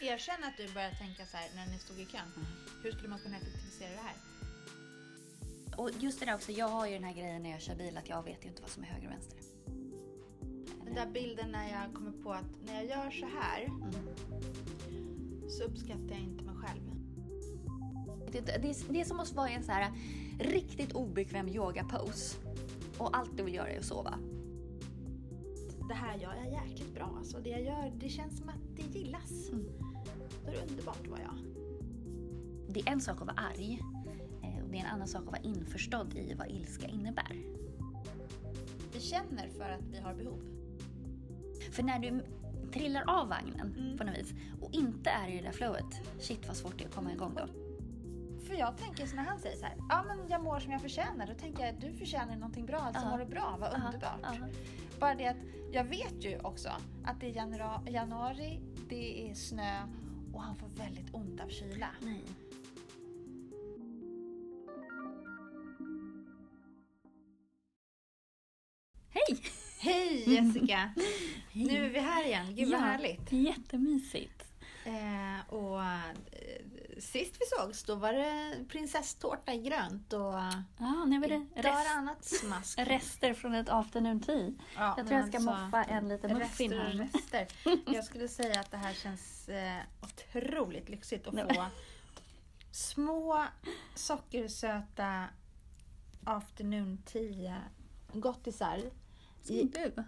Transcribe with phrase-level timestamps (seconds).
[0.00, 2.28] Erkänn att du började tänka så här när ni stod i kön.
[2.82, 4.16] Hur skulle man kunna effektivisera det här?
[5.76, 7.96] Och just det där också, jag har ju den här grejen när jag kör bil
[7.96, 9.38] att jag vet ju inte vad som är höger och vänster.
[10.84, 15.50] Den där bilden när jag kommer på att när jag gör så här Mm.
[15.50, 16.80] så uppskattar jag inte mig själv.
[18.32, 19.92] Det, det, är- det är som att vara i en så här
[20.40, 22.36] riktigt obekväm yoga-pose.
[22.98, 24.18] Och allt du vill göra är att sova.
[25.88, 27.14] Det här gör jag jäkligt bra.
[27.18, 29.48] Alltså det jag gör, det känns som att det gillas.
[29.52, 29.87] Mm.
[30.50, 31.34] Det underbart att vara jag.
[32.68, 33.80] Det är en sak att vara arg
[34.42, 37.36] eh, och det är en annan sak att vara införstådd i vad ilska innebär.
[38.92, 40.40] Vi känner för att vi har behov.
[41.72, 42.24] För när du
[42.72, 43.96] trillar av vagnen Mm.
[43.98, 46.88] på något vis och inte är i det där flowet, shit vad svårt det är
[46.88, 47.46] att komma igång då.
[48.44, 50.80] För jag tänker så när han säger så här, ja men jag mår som jag
[50.82, 51.26] förtjänar.
[51.26, 53.10] Då tänker jag, du förtjänar någonting bra, alltså Ja.
[53.10, 54.20] mår du bra, vad Ja, underbart.
[54.22, 54.46] ja.
[55.00, 55.36] Bara det att
[55.72, 56.68] jag vet ju också
[57.04, 59.78] att det är januari, januari, det är snö
[60.38, 61.88] och han får väldigt ont av kyla.
[62.00, 62.24] Nej.
[69.10, 69.42] Hej!
[69.80, 70.90] Hej Jessica!
[71.52, 73.32] Nu är vi här igen, gud vad Ja, härligt.
[73.32, 74.44] Jättemysigt.
[74.84, 76.14] Eh, och eh,
[77.00, 80.34] sist vi sågs då var det prinsesstårta i grönt och
[80.78, 82.78] Ja, nu är det rest, annat smask.
[82.82, 84.52] rester från ett afternoon tea.
[84.76, 86.92] Ja, jag tror jag ska alltså, moffa en liten muffin här.
[86.92, 87.46] rester.
[87.94, 91.66] Jag skulle säga att det här känns eh, otroligt lyxigt att få
[92.70, 93.44] små
[93.94, 95.24] sockersöta
[96.24, 97.62] afternoon tea
[98.12, 98.82] gottisar
[99.44, 99.60] i,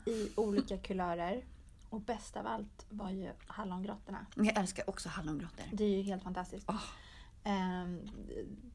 [0.06, 1.44] i olika kulörer.
[1.91, 4.27] Och bäst av allt var ju hallongrottorna.
[4.36, 5.64] Jag älskar också hallongrottor.
[5.72, 6.70] Det är ju helt fantastiskt.
[7.44, 8.08] Ehm,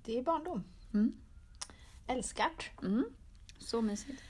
[0.03, 0.63] det är barndom.
[0.93, 1.13] Mm.
[2.07, 2.71] Älskart.
[2.81, 3.05] Mm.
[3.57, 4.21] Så mysigt.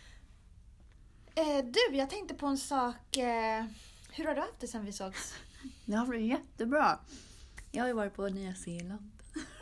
[1.35, 3.17] Eh, du, jag tänkte på en sak.
[3.17, 3.65] Eh,
[4.11, 5.33] hur har du haft det sen vi sågs?
[5.85, 6.99] Det har varit jättebra.
[7.71, 9.11] Jag har ju varit på Nya Zeeland.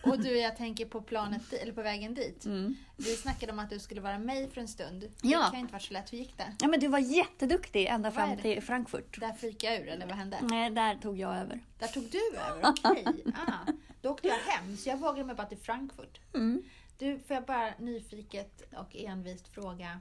[0.04, 2.46] Och du, jag tänker på planet, eller på vägen dit.
[2.46, 2.76] Mm.
[2.98, 5.04] Vi snackade om att du skulle vara med för en stund.
[5.22, 5.38] Ja.
[5.38, 6.14] Det kan ju inte varit så lätt.
[6.14, 6.56] Hur gick det?
[6.60, 9.20] Ja, men du var jätteduktig ända Vad fram till Frankfurt.
[9.20, 10.38] Där fikade jag ur, eller vad hände?
[10.42, 11.60] Nej, där tog jag över.
[11.80, 13.06] Där tog du över, okej.
[13.48, 13.72] Ah,
[14.02, 16.20] då åkte jag hem, så jag vågade mig bara till Frankfurt.
[16.34, 16.64] Mm.
[16.98, 20.00] Du, får jag bara nyfiket och envist fråga.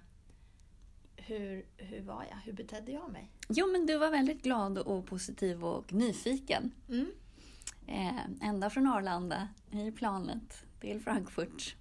[1.16, 2.36] Hur, hur var jag?
[2.36, 3.30] Hur betedde jag mig?
[3.48, 6.70] Jo, men du var väldigt glad och positiv och nyfiken.
[6.88, 7.06] Mm.
[7.86, 11.76] Eh, ända från Arlanda i planet till Frankfurt.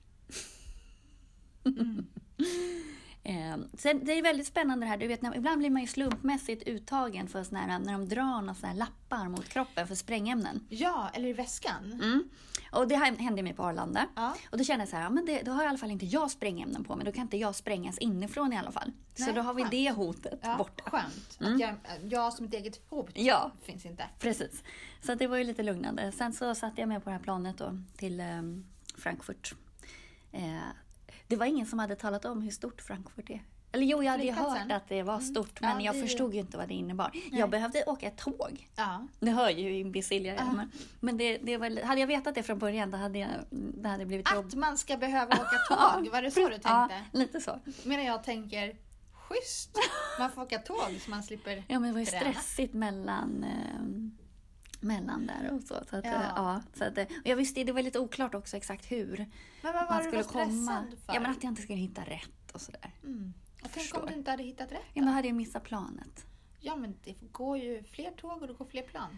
[3.24, 4.98] eh, sen, det är väldigt spännande det här.
[4.98, 8.42] Du vet, när, ibland blir man ju slumpmässigt uttagen för såna här, när de drar
[8.42, 10.66] några såna lappar mot kroppen för sprängämnen.
[10.70, 11.92] Ja, eller i väskan.
[11.94, 12.30] Mm.
[12.72, 14.08] Och det här hände mig på Arlanda.
[14.16, 14.36] Ja.
[14.52, 16.32] Och då kände jag så här, men det, då har i alla fall inte jag
[16.32, 17.06] sprängämnen på mig.
[17.06, 18.92] Då kan inte jag sprängas inifrån i alla fall.
[19.16, 19.72] så Nej, då har vi skönt.
[19.72, 20.84] det hotet Ja, borta.
[20.90, 21.38] Skönt.
[21.42, 21.54] Mm.
[21.54, 21.76] Att jag,
[22.12, 23.52] jag som ett eget hot Ja.
[23.62, 24.04] finns inte.
[24.20, 24.64] Precis.
[25.02, 26.12] Så det var ju lite lugnande.
[26.12, 28.66] Sen så satte jag med på det här planet då till ehm,
[28.98, 29.54] Frankfurt.
[30.32, 30.42] Eh,
[31.32, 33.42] det var ingen som hade talat om hur stort Frankfurt är.
[33.72, 36.34] Eller jo, jag hade ju hört att det var stort, Ja, men jag det förstod
[36.34, 37.12] ju inte vad det innebar.
[37.32, 38.70] Jag behövde åka ett tåg.
[38.76, 39.08] Ja.
[39.20, 40.40] Det hör ju hur imbecill jag är.
[40.40, 40.52] Ja.
[40.52, 43.90] Men, men det, det var, hade jag vetat det från början, då hade jag, det
[43.90, 44.46] hade blivit jobb.
[44.46, 46.68] Att man ska behöva åka tåg, var det så du tänkte?
[46.70, 47.60] Ja, lite så.
[47.84, 48.76] Medan jag tänker,
[49.14, 49.78] schysst,
[50.20, 52.34] man får åka tåg så man slipper Ja, men det var ju träna.
[52.34, 53.82] stressigt mellan, eh,
[54.82, 55.76] mellan där och så.
[55.90, 56.12] så, att, Ja.
[56.12, 56.32] ja.
[56.36, 59.74] ja, så att, eh, och jag visste, det var lite oklart också exakt hur Men
[59.74, 60.86] vad var man du skulle stressad komma.
[61.06, 61.14] för?
[61.14, 62.92] Ja, men att jag inte skulle hitta rätt och sådär.
[63.04, 63.34] mm.
[63.54, 64.00] och tänk förstår.
[64.02, 65.00] om du inte hade hittat rätt Ja, då?
[65.02, 66.26] men då hade jag missat planet.
[66.60, 69.18] Ja, men det går ju fler tåg och det går fler plan.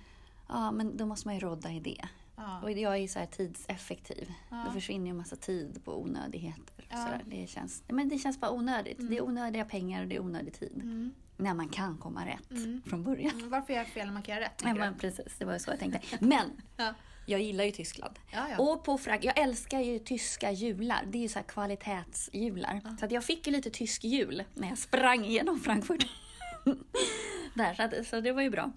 [0.49, 2.05] Ja, men då måste man ju rodda i det.
[2.35, 2.61] Ja.
[2.61, 4.33] Och jag är ju så här tidseffektiv.
[4.49, 4.63] Ja.
[4.65, 6.85] Då försvinner ju en massa tid på onödigheter.
[6.89, 6.97] Ja.
[6.97, 7.21] Sådär.
[7.27, 8.97] Det, känns, men det känns bara onödigt.
[9.09, 10.75] Det är onödiga pengar och det är onödig tid.
[10.75, 11.11] Mm.
[11.37, 12.81] När man kan komma rätt Mm.
[12.85, 13.31] från början.
[13.35, 14.61] Mm, Varför gör jag fel när man kan göra rätt?
[14.63, 15.99] Ja, men precis, det var ju så jag tänkte.
[16.19, 16.93] Men Ja.
[17.25, 18.19] jag gillar ju Tyskland.
[18.31, 18.57] Ja, ja.
[18.57, 21.03] Och på Frank jag älskar ju tyska jular.
[21.07, 22.81] Det är ju så här kvalitetsjular.
[22.99, 26.07] Så att jag fick ju lite tysk jul när jag sprang igenom Frankfurt.
[27.55, 28.71] Där, så, att, så det var ju bra.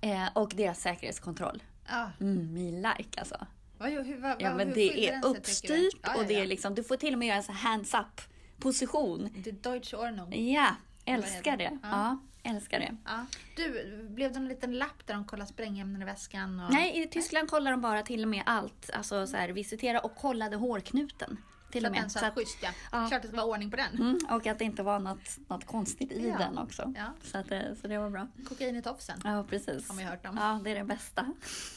[0.00, 1.62] Eh, och deras säkerhetskontroll.
[1.88, 2.10] Ja.
[2.20, 3.46] Mm, me like alltså.
[3.78, 7.12] Vad, hur, vad, Ja, men det är uppstyrt och det är liksom, du får till
[7.12, 8.20] och med göra en hands up
[8.58, 9.28] position.
[9.44, 10.48] Det Deutsche Ordnung.
[10.52, 10.66] Ja,
[11.04, 11.64] älskar det.
[11.64, 11.78] det?
[11.82, 12.96] Ja, älskar det.
[13.04, 13.26] Ja.
[13.56, 16.60] Du, blev det en liten lapp där de kollar sprängämnen i väskan?
[16.60, 16.72] Och...
[16.72, 18.90] Nej, i Tyskland kollar de bara till och med allt.
[18.94, 21.36] Alltså så här, visitera och kollade hårknuten.
[21.72, 22.12] Till så och att den med.
[22.12, 22.68] satt Så att, schysst ja.
[22.92, 23.06] Ja.
[23.08, 23.94] Klart det ska vara ordning på den.
[23.94, 26.38] mm, och att det inte var något, något konstigt i Ja.
[26.38, 26.92] den också.
[26.96, 27.06] Ja.
[27.22, 28.26] Så, att, det- så det var bra.
[28.48, 29.20] Kokain i tofsen.
[29.24, 29.88] Ja, precis.
[29.88, 30.36] Har man ju hört om.
[30.36, 31.26] Ja, det är det bästa.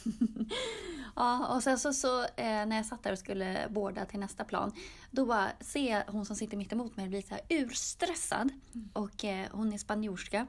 [1.16, 4.44] ja, och sen så, så eh, när jag satt där och skulle båda till nästa
[4.44, 4.72] plan,
[5.12, 8.50] då bara ser jag hon som sitter mitt emot mig bli så här urstressad.
[8.74, 8.90] Mm.
[8.94, 10.48] Och eh, hon är spanjorska.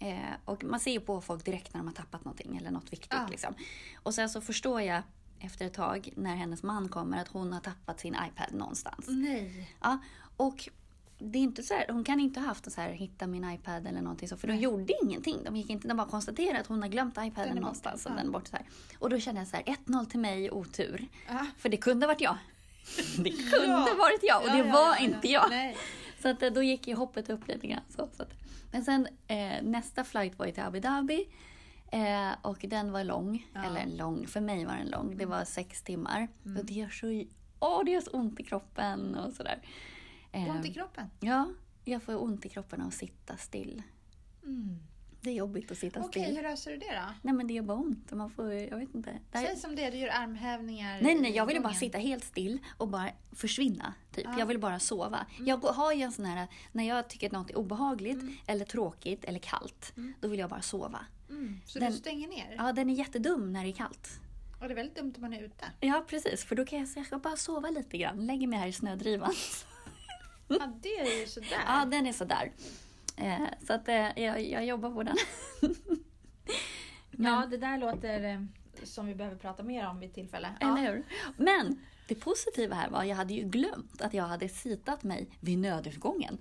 [0.00, 2.92] Eh, och man ser ju på folk direkt när de har tappat någonting eller något
[2.92, 3.30] viktigt.
[3.30, 3.54] Liksom.
[4.02, 5.02] Och sen så förstår jag
[5.40, 9.04] efter ett tag när hennes man kommer att hon har tappat sin iPad någonstans.
[9.08, 9.70] Nej.
[9.82, 9.98] Ja,
[10.36, 10.68] och
[11.18, 13.86] det är inte så här, hon kan inte ha haft så här, hitta min iPad
[13.86, 14.36] eller någonting så.
[14.36, 15.44] För de gjorde ingenting.
[15.44, 18.06] De gick inte, de bara konstaterade att hon har glömt iPaden någonstans.
[18.06, 18.66] Och, den är borta, så här.
[18.98, 21.08] och då kände jag så här, 1-0 till mig, otur.
[21.28, 21.46] Ja.
[21.58, 22.36] För det kunde ha varit jag.
[23.16, 23.94] Det kunde Ja.
[23.98, 25.50] varit jag och Ja, det ja, var inte jag.
[25.50, 25.76] Nej.
[26.22, 27.82] Så att, eh, då gick ju hoppet upp lite grann.
[27.88, 28.30] Så, så att.
[28.72, 31.26] Men sen eh, nästa flight var ju till Abu Dhabi.
[31.92, 33.46] Eh, och den var lång.
[33.54, 33.60] Ja.
[33.64, 33.76] Mm.
[33.76, 35.16] Eller lång, för mig var den lång.
[35.16, 36.28] Det var sex timmar.
[36.58, 37.24] Och det gör så,
[37.60, 39.62] åh, det gör så ont i kroppen och sådär.
[40.32, 41.06] Eh, Ont i kroppen.
[41.20, 41.48] Ja,
[41.84, 43.82] jag får ont i kroppen av att sitta still.
[44.44, 44.78] Mm.
[45.20, 46.36] Det är jobbigt att sitta Okej, still.
[46.36, 47.14] hur löser du det då?
[47.22, 48.12] Nej men det gör bara ont.
[48.12, 49.10] Man får, jag vet inte.
[49.32, 52.24] Det här- Säg som det, du gör armhävningar Nej, nej, jag ville bara sitta helt
[52.24, 53.94] still och bara försvinna.
[54.12, 54.24] Typ.
[54.24, 54.38] Ja.
[54.38, 55.26] Jag ville bara sova.
[55.40, 58.64] Jag går- har ju en sån här, när jag tycker att något är obehagligt eller
[58.64, 61.00] tråkigt eller kallt, då vill jag bara sova.
[61.30, 61.60] Mm.
[61.66, 62.54] Så Den- du stänger ner?
[62.58, 64.08] Ja, den är jättedum när det är kallt.
[64.60, 65.64] Och det är väldigt dumt om man är ute.
[65.80, 66.44] Ja, precis.
[66.44, 68.26] För då kan jag ska bara sova lite grann.
[68.26, 69.32] Lägger mig här i snödrivan.
[70.50, 71.58] Ja, det är ju sådär.
[71.66, 72.52] Ja, den är sådär.
[73.16, 75.16] Eh, så att eh, jag, jag jobbar på den.
[77.10, 78.40] Ja, det där låter eh,
[78.84, 80.48] som vi behöver prata mer om vid tillfälle.
[80.60, 81.04] Eller hur?
[81.36, 85.28] Men det positiva här var att jag hade ju glömt att jag hade sitat mig
[85.40, 86.38] vid nödutgången.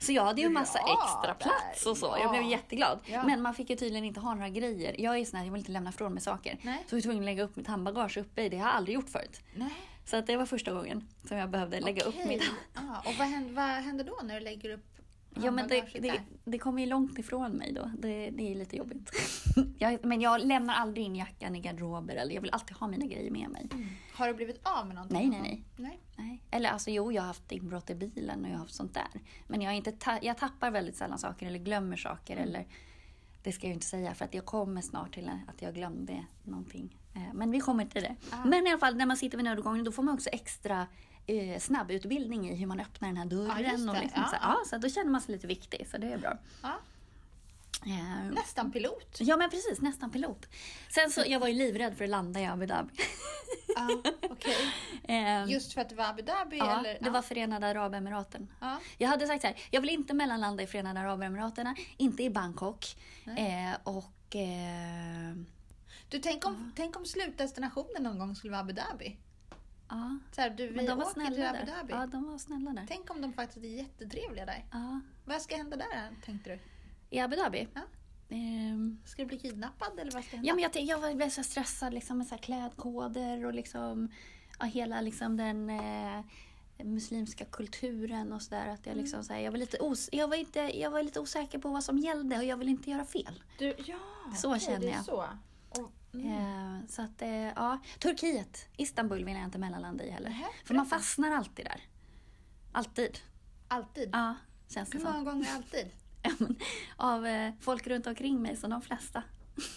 [0.00, 2.14] Så jag hade ju en massa Bra extra plats och så.
[2.14, 2.20] där.
[2.22, 2.48] Jag blev Ja.
[2.50, 2.98] jätteglad.
[3.06, 3.22] Ja.
[3.22, 4.94] Men man fick ju tydligen inte ha några grejer.
[4.98, 6.58] Jag är sån här, jag vill inte lämna ifrån mig saker.
[6.62, 6.84] Nej.
[6.88, 8.48] Så jag var tvungen att lägga upp mitt handbagage uppe i.
[8.48, 9.40] Det har jag aldrig gjort förut.
[9.54, 9.70] Nej.
[10.04, 12.28] Så att det var första gången som jag behövde lägga upp Okej.
[12.28, 12.42] mitt
[12.74, 14.84] Ja, och vad händer, vad händer då när du lägger upp
[15.44, 17.90] Ja men det, det, det kommer ju långt ifrån mig då.
[17.98, 19.10] Det, det är lite jobbigt.
[19.78, 23.06] jag, men jag lämnar aldrig in jackan i garderober eller jag vill alltid ha mina
[23.06, 23.68] grejer med mig.
[24.14, 25.30] Har du blivit av med någonting?
[25.30, 26.00] Nej, nej, nej.
[26.16, 26.42] Nej.
[26.50, 29.20] Eller alltså jo, jag har haft inbrott i bilen och jag har haft sånt där.
[29.46, 32.36] Men jag, inte ta- jag tappar väldigt sällan saker eller glömmer saker.
[32.36, 32.66] Eller,
[33.42, 36.24] det ska jag ju inte säga för att jag kommer snart till att jag glömde
[36.42, 36.96] någonting.
[37.14, 38.16] Eh, Men vi kommer till det.
[38.30, 38.44] Ah.
[38.44, 40.86] Men i alla fall när man sitter vid nödutgången då får man också extra
[41.28, 43.86] eh, snabbutbildning i hur man öppnar den här dörren.
[43.86, 44.58] Ja, och liksom, Ja, så, ja.
[44.66, 46.38] så då känner man sig lite viktig så det är bra.
[46.62, 46.78] Ja,
[47.86, 49.16] Eh, nästan pilot.
[49.20, 50.46] Ja men precis, nästan pilot.
[50.94, 52.90] Sen så, jag var ju livrädd för att landa i Abu Dhabi.
[53.76, 53.88] Ja,
[54.22, 54.56] okej.
[55.08, 56.98] Eh, Just för att det var Abu Dhabi ja, eller?
[57.00, 58.48] det var Förenade Arabemiraten.
[58.60, 58.78] Ja.
[58.98, 62.96] Jag hade sagt så här, jag vill inte mellanlanda i Förenade Arabemiraten, inte i Bangkok.
[63.26, 64.36] Eh, och...
[64.36, 65.34] Eh,
[66.08, 69.16] Du, tänk om, tänk om slutdestinationen någon gång skulle vara Abu Dhabi?
[69.88, 71.66] Ja, Så här, du, vi men de var åker till snälla Abu där.
[71.76, 71.92] Dhabi.
[71.92, 72.84] Ja, de var snälla där.
[72.88, 74.64] Tänk om de faktiskt är jättetrevliga där.
[74.72, 75.00] Ja.
[75.24, 76.58] Vad ska hända där tänkte du?
[77.16, 77.68] I Abu Dhabi?
[77.74, 77.80] Ja.
[78.30, 80.48] Ehm, Ska du bli kidnappad eller vad ska hända?
[80.48, 84.08] Ja, men jag, jag var- blev så stressad liksom, med så klädkoder och liksom,
[84.58, 86.20] ja, hela liksom, den eh,
[86.84, 88.68] muslimska kulturen och sådär.
[88.68, 89.04] Att jag, Mm.
[89.04, 91.68] liksom, så här, jag, var lite os- jag, var inte, jag var lite osäker på
[91.68, 93.42] vad som gällde och jag ville inte göra fel.
[93.58, 93.98] Du, ja,
[94.36, 95.04] Så okej, känner det är jag.
[95.04, 95.24] Så.
[96.14, 96.32] Mm.
[96.32, 97.78] Eh, så att, eh, ja.
[97.98, 100.30] Turkiet, Istanbul vill jag inte mellanlanda i heller.
[100.30, 101.80] Nähä, För man fastnar alltid där.
[102.72, 103.18] Alltid.
[103.68, 104.10] Alltid.
[104.12, 104.34] Ja,
[104.68, 105.90] känns det Hur många gånger alltid?
[106.96, 109.22] Av eh, folk runt omkring mig, som de flesta.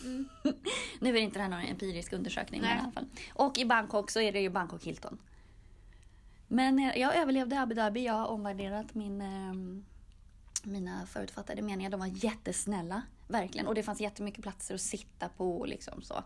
[0.04, 0.30] Mm.
[1.00, 2.77] nu är det inte det här någon empirisk undersökning, Nej.
[2.77, 3.06] i alla fall.
[3.34, 5.18] Och i Bangkok så är det ju Bangkok Hilton.
[6.48, 8.06] Men jag överlevde Abu Dhabi.
[8.06, 9.24] Jag har omvärderat min,
[10.63, 11.89] mina förutfattade meningar.
[11.89, 13.01] De var jättesnälla,
[13.31, 13.68] verkligen.
[13.68, 15.60] Och det fanns jättemycket platser att sitta på.
[15.60, 16.24] och Liksom så.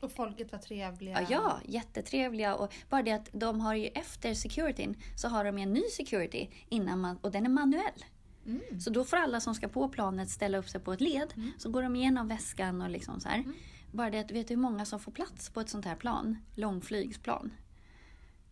[0.00, 1.20] Och folket var trevliga.
[1.20, 2.54] Ja, ja, jättetrevliga.
[2.54, 6.48] Och bara det att de har ju efter securityn så har de en ny security
[6.68, 8.04] innan man, och den är manuell.
[8.46, 8.80] Mm.
[8.80, 11.34] Så då får alla som ska på planet ställa upp sig på ett led.
[11.58, 13.38] Så går de igenom väskan och liksom så här.
[13.38, 13.54] Mm.
[13.92, 16.38] Bara det att, vet du hur många som får plats på ett sånt här plan?
[16.54, 17.52] Långflygsplan.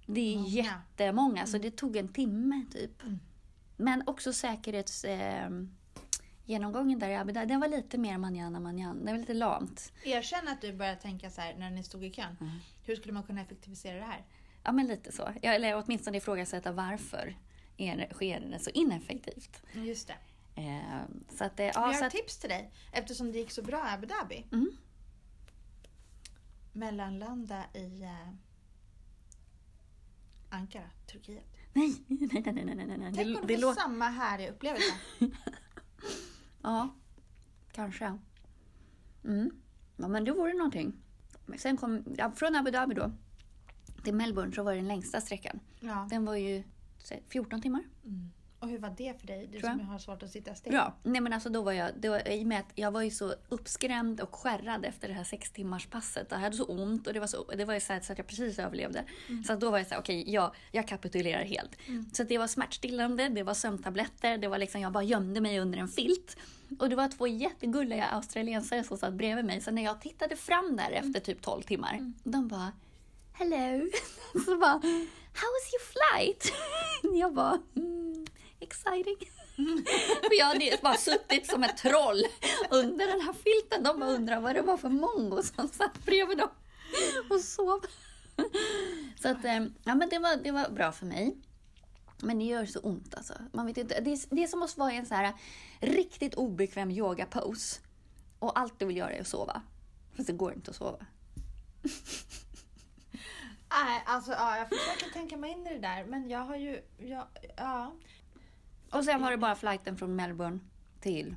[0.06, 0.48] Det är Många.
[0.48, 3.02] jättemånga, så det tog en timme typ.
[3.02, 3.18] Mm.
[3.76, 5.04] Men också säkerhets...
[5.04, 5.50] Eh,
[6.52, 9.04] genomgången där i Abu Dhabi, den var lite mer manjana manjan.
[9.04, 9.92] Det var lite lamt.
[10.04, 12.36] Erkänn att du började tänka så här när ni stod i kön.
[12.40, 12.52] Mm.
[12.84, 14.24] Hur skulle man kunna effektivisera det här?
[14.64, 15.32] Ja, men lite så.
[15.42, 17.36] Ja, eller åtminstone ifrågasätta varför
[17.76, 19.62] är sker det så ineffektivt.
[19.72, 20.16] Just det.
[20.62, 21.00] Eh,
[21.38, 22.70] så att, eh, jag ja, har så ett att, tips till dig.
[22.92, 24.46] Eftersom det gick så bra i Abu Dhabi.
[24.52, 24.70] Mm.
[26.72, 28.28] Mellanlanda i eh,
[30.50, 31.44] Ankara, Turkiet.
[31.72, 33.12] nej, nej, nej, nej, nej, nej.
[33.14, 34.94] Tänk Det, om det du får samma härliga upplevelse.
[36.62, 36.94] Ja,
[37.72, 38.18] kanske.
[39.24, 39.50] Mm.
[39.96, 40.92] Ja, men det vore någonting.
[41.58, 43.12] Sen kom, ja, från Abu Dhabi då
[44.04, 45.60] till Melbourne så var det den längsta sträckan.
[45.80, 46.06] ja.
[46.10, 46.62] Den var ju
[46.98, 47.84] så, 14 timmar.
[48.04, 48.30] Mm.
[48.62, 49.48] Och hur var det för dig?
[49.52, 50.72] Du som har svårt att sitta still.
[50.72, 50.94] Ja.
[51.02, 53.34] Nej men alltså då var jag, var, i och med att jag var ju så
[53.48, 56.26] uppskrämd och skärrad efter det här sex timmars passet.
[56.30, 58.18] Jag hade så ont och det var så, det var ju så, här, så att
[58.18, 59.04] jag precis överlevde.
[59.46, 61.76] Så att då var jag så här, okej, jag, jag kapitulerar helt.
[62.12, 65.60] Så att det var smärtstillande, det var sömntabletter, det var liksom, jag bara gömde mig
[65.60, 66.36] under en filt.
[66.78, 69.60] Och det var två jättegulliga australiensare som satt bredvid mig.
[69.60, 72.72] Så när jag tittade fram där efter typ 12 timmar, de bara
[73.32, 73.88] Hello!
[74.44, 74.80] Så bara
[75.34, 76.52] How was your flight?
[77.20, 78.26] Jag bara mm,
[78.62, 79.16] Exciting.
[80.22, 82.22] För jag hade bara suttit som ett troll
[82.70, 83.82] under den här filten.
[83.82, 86.48] De bara undrade vad det var för mongo som satt bredvid dem
[87.30, 87.80] och sov.
[89.22, 91.36] Så att, eh, ja men det var, det var bra för mig.
[92.22, 93.34] Men det gör så ont alltså.
[93.52, 95.32] Man vet inte, det, är, det är som att vara i en så här
[95.80, 97.80] riktigt obekväm yoga-pose.
[98.38, 99.62] Och allt du vill göra är att sova.
[100.16, 101.06] Fast det går inte att sova.
[103.70, 106.82] Nej, alltså ja, jag försöker tänka mig in i det där, men jag har ju...
[106.98, 107.92] Ja, ja.
[108.92, 110.58] Och sen var det bara flighten från Melbourne
[111.00, 111.34] till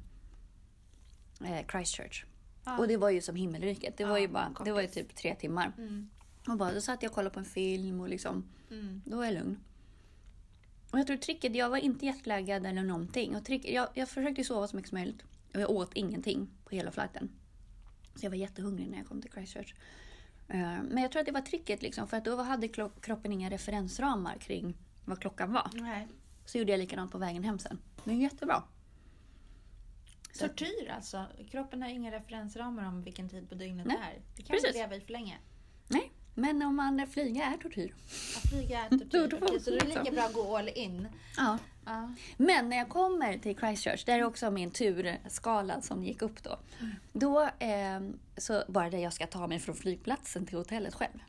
[1.46, 2.26] eh, Christchurch.
[2.66, 2.78] Ja.
[2.78, 3.98] Och det var ju som himmelriket.
[3.98, 5.72] Det var ju bara, det var ju typ tre timmar.
[5.78, 6.10] Mm,
[6.48, 9.02] Och bara, då satt jag och kollade på en film och liksom, mm.
[9.06, 9.60] då var jag lugn.
[10.92, 13.36] Och jag tror tricket, jag var inte jetlaggad eller någonting.
[13.36, 15.24] Och trick, jag, jag försökte sova så mycket som möjligt.
[15.54, 17.30] Och jag åt ingenting på hela flighten.
[18.16, 19.74] Så jag var jättehungrig när jag kom till Christchurch.
[20.48, 22.68] Eh, Men jag tror att det var tricket liksom, för att då hade
[23.02, 25.70] kroppen inga referensramar kring vad klockan var.
[25.74, 26.08] Nej.
[26.46, 27.80] Så gjorde jag likadant på vägen hem sen.
[28.06, 28.64] Är jättebra.
[30.40, 31.25] Tortyr alltså.
[31.52, 34.22] Kroppen har inga referensramar om vilken tid på dygnet Nej, det är.
[34.36, 34.75] Det kan precis.
[34.75, 35.38] vi leva i för länge.
[35.88, 37.94] Nej, men om man flyger är tortyr.
[38.38, 39.40] Att flyga är tortyr.
[39.42, 41.08] Okej, så det är lika bra att gå all in.
[41.38, 41.58] Ja.
[41.86, 42.14] Ja.
[42.38, 46.60] Men när jag kommer till Christchurch, där är också min turskala som gick upp då.
[47.14, 48.02] Då, eh,
[48.38, 51.20] så bara det jag ska ta mig från flygplatsen till hotellet själv.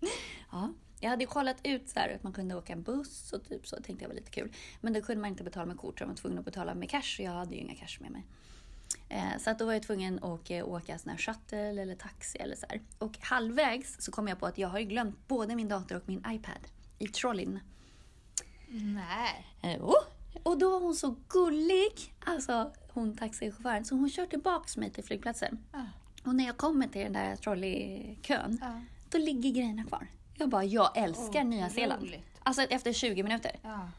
[0.52, 0.72] ja,
[1.04, 3.66] jag hade ju kollat ut så här att man kunde åka en buss och typ
[3.66, 4.52] så, tänkte jag var lite kul.
[4.80, 6.90] Men då kunde man inte betala med kort, så jag var tvungen att betala med
[6.90, 8.24] cash och jag hade ju inga cash med mig.
[9.08, 12.38] Eh, Så att då var jag tvungen att åka, åka sån här shuttle eller taxi
[12.38, 12.80] eller så här.
[12.98, 16.02] Och halvvägs så kom jag på att jag har ju glömt både min dator och
[16.08, 16.60] min iPad
[16.98, 17.60] i trolleyn.
[18.68, 19.46] Nej.
[19.62, 19.94] Eh, oh.
[20.42, 25.04] Och då var hon så gullig, alltså hon taxichauffören, så hon kör tillbaks mig till
[25.04, 25.58] flygplatsen.
[25.72, 25.86] Ja.
[26.24, 28.80] Och när jag kommer till den där trolleykön, Ja.
[29.10, 30.06] då ligger grejerna kvar.
[30.34, 32.02] Jag bara, jag älskar Nya Zeeland.
[32.02, 32.40] Otroligt.
[32.42, 33.52] Alltså efter 20 minuter.
[33.62, 33.90] Ja.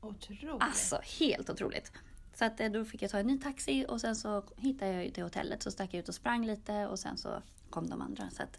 [0.00, 0.62] Otroligt.
[0.62, 1.92] Alltså helt otroligt.
[2.34, 5.14] Så att, eh, då fick jag ta en ny taxi och sen så hittade jag
[5.14, 5.62] till hotellet.
[5.62, 8.30] Så stack jag ut och sprang lite och sen så kom de andra.
[8.30, 8.58] Så att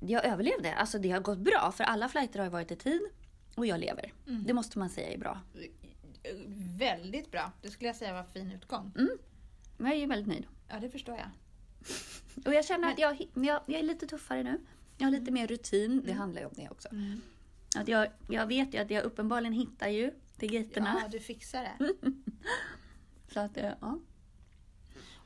[0.00, 0.74] jag överlevde.
[0.74, 3.00] Alltså det har gått bra för alla flighter har ju varit i tid
[3.54, 4.12] och jag lever.
[4.24, 5.40] Det måste man säga är bra.
[6.78, 7.52] Väldigt bra.
[7.62, 8.92] Det skulle jag säga var fin utgång.
[9.76, 10.46] Men jag är väldigt nöjd.
[10.68, 11.28] Ja, det förstår jag.
[12.46, 14.60] Och jag känner att jag, jag, jag är lite tuffare nu.
[14.96, 16.02] Jag har lite mer rutin.
[16.06, 16.88] Det handlar ju om det också.
[16.88, 17.20] Mm.
[17.76, 20.98] Att jag, jag vet ju att jag uppenbarligen hittar ju till gaterna.
[21.02, 21.94] Ja, du fixar det.
[23.32, 23.98] Så att, eh, ja.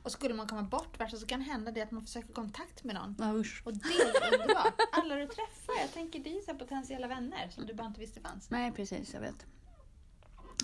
[0.03, 2.95] Och skulle man komma bort värst så kan hända det att man försöker kontakt med
[2.95, 3.15] någon.
[3.19, 3.61] ja usch.
[3.65, 4.81] Och det är underbart.
[4.91, 8.21] Alla du träffar, jag tänker det är så potentiella vänner som du bara inte visste
[8.21, 8.49] fanns.
[8.49, 9.45] Nej precis, jag vet.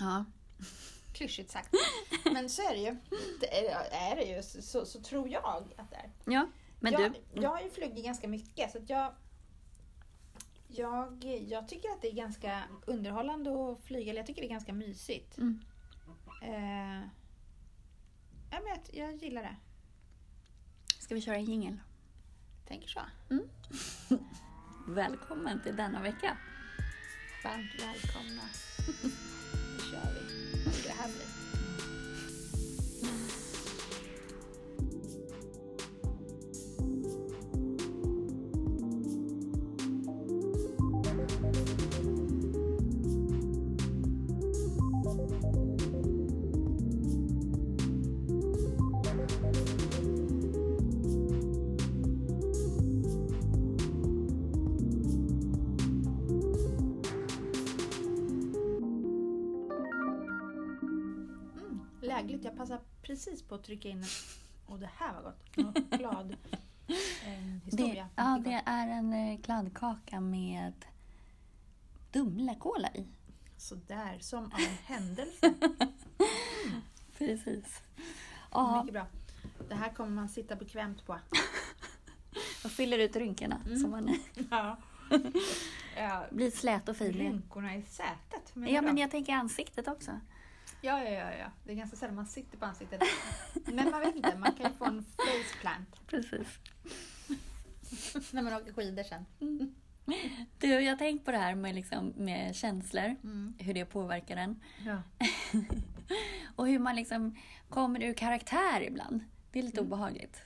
[0.00, 0.24] Ja.
[1.12, 1.74] Klyschigt sagt.
[2.32, 2.96] Men så är det ju.
[3.40, 4.42] Det är, är det ju.
[4.42, 6.10] Så, så tror jag att det är.
[6.24, 6.48] Ja,
[6.80, 7.42] men jag, du.
[7.42, 9.12] jag har ju flugit ganska mycket så jag,
[10.68, 14.10] jag, jag tycker att det är ganska underhållande att flyga.
[14.10, 15.38] Eller jag tycker det är ganska mysigt.
[15.38, 15.60] Mm.
[16.42, 17.08] Eh,
[18.50, 19.56] ja, men jag, jag gillar det.
[20.98, 21.78] Ska vi köra en jingel?
[22.66, 23.00] Tänker så.
[24.88, 26.38] Välkommen till denna vecka.
[27.44, 28.42] Varmt välkomna.
[29.72, 30.64] Nu kör vi.
[30.82, 31.37] Det här bli?
[63.58, 64.08] Att trycka in en...
[64.66, 65.76] Och det här var gott.
[65.90, 66.36] Choklad eh,
[66.86, 68.08] Det, historia.
[68.16, 70.72] ja, Mycket det är en eh, kladdkaka med
[72.12, 73.06] Dumlekola i.
[73.56, 75.54] Sådär, som av en händelse.
[77.18, 77.82] Precis.
[78.52, 79.06] Ja, Mycket bra.
[79.68, 81.12] Det här kommer man sitta bekvämt på.
[82.64, 84.18] och fyller ut rynkorna så man
[84.50, 84.76] Ja.
[85.96, 87.12] ja blir slät och fin.
[87.12, 88.52] rynkorna i sätet.
[88.54, 90.10] Ja, men jag tänker ansiktet också.
[90.80, 91.50] Ja, ja, ja, ja.
[91.64, 93.02] Det är ganska sällan man sitter på ansiktet.
[93.64, 96.58] Men man vet inte, man kan ju få en faceplant Precis.
[98.32, 99.24] när man åker skidor sen.
[100.58, 103.54] Du, jag har tänkt på det här med, liksom, med känslor, Mm.
[103.58, 104.60] hur det påverkar en.
[104.86, 105.02] Ja.
[106.56, 107.36] Och hur man liksom
[107.68, 109.20] kommer ur karaktär ibland.
[109.52, 110.42] Det är lite obehagligt.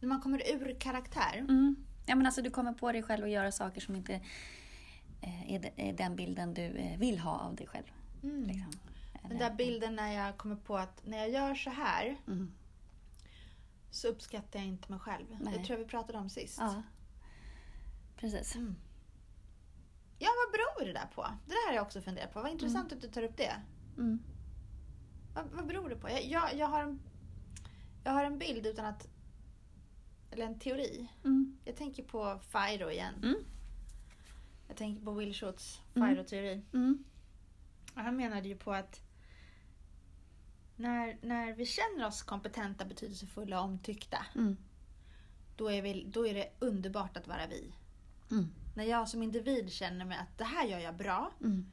[0.00, 1.36] När man kommer ur karaktär.
[1.38, 1.76] Mm.
[2.06, 4.14] Ja, men alltså, du kommer på dig själv att göra saker som inte
[5.20, 7.84] eh, är den bilden du eh, vill ha av dig själv.
[8.22, 8.42] Mm.
[8.44, 8.72] Liksom.
[9.22, 12.52] Den där bilden när jag kommer på att när jag gör så här Mm.
[13.90, 15.26] så uppskattar jag inte mig själv.
[15.40, 15.58] Nej.
[15.58, 16.58] Det tror jag vi pratade om sist.
[16.60, 16.82] Ja.
[18.16, 18.56] Precis.
[18.56, 18.74] Mm.
[20.18, 21.22] Ja, vad beror det där på?
[21.46, 22.42] Det där har jag också funderat på.
[22.42, 23.56] Vad intressant att du tar upp det.
[23.98, 24.18] Mm.
[25.34, 26.08] Vad, vad beror det på?
[26.08, 27.00] Jag, jag, jag, har en,
[28.04, 29.08] jag har en bild utan att...
[30.30, 31.08] Eller en teori.
[31.24, 31.58] Mm.
[31.64, 33.14] Jag tänker på FIRO igen.
[33.22, 33.44] Mm.
[34.68, 36.08] Jag tänker på Will Schutz Mm.
[36.08, 36.62] FIRO-teori.
[36.72, 37.04] Mm.
[37.94, 39.00] Han menade ju på att
[40.80, 44.56] när, när vi känner oss kompetenta, betydelsefulla och omtyckta, Mm.
[45.56, 47.72] då är, vi, då är det underbart att vara vi.
[48.30, 48.52] Mm.
[48.76, 51.32] När jag som individ känner mig att det här gör jag bra.
[51.40, 51.66] Mm.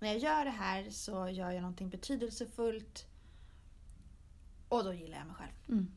[0.00, 3.06] När jag gör det här så gör jag någonting betydelsefullt.
[4.68, 5.52] Och då gillar jag mig själv.
[5.68, 5.92] Mm.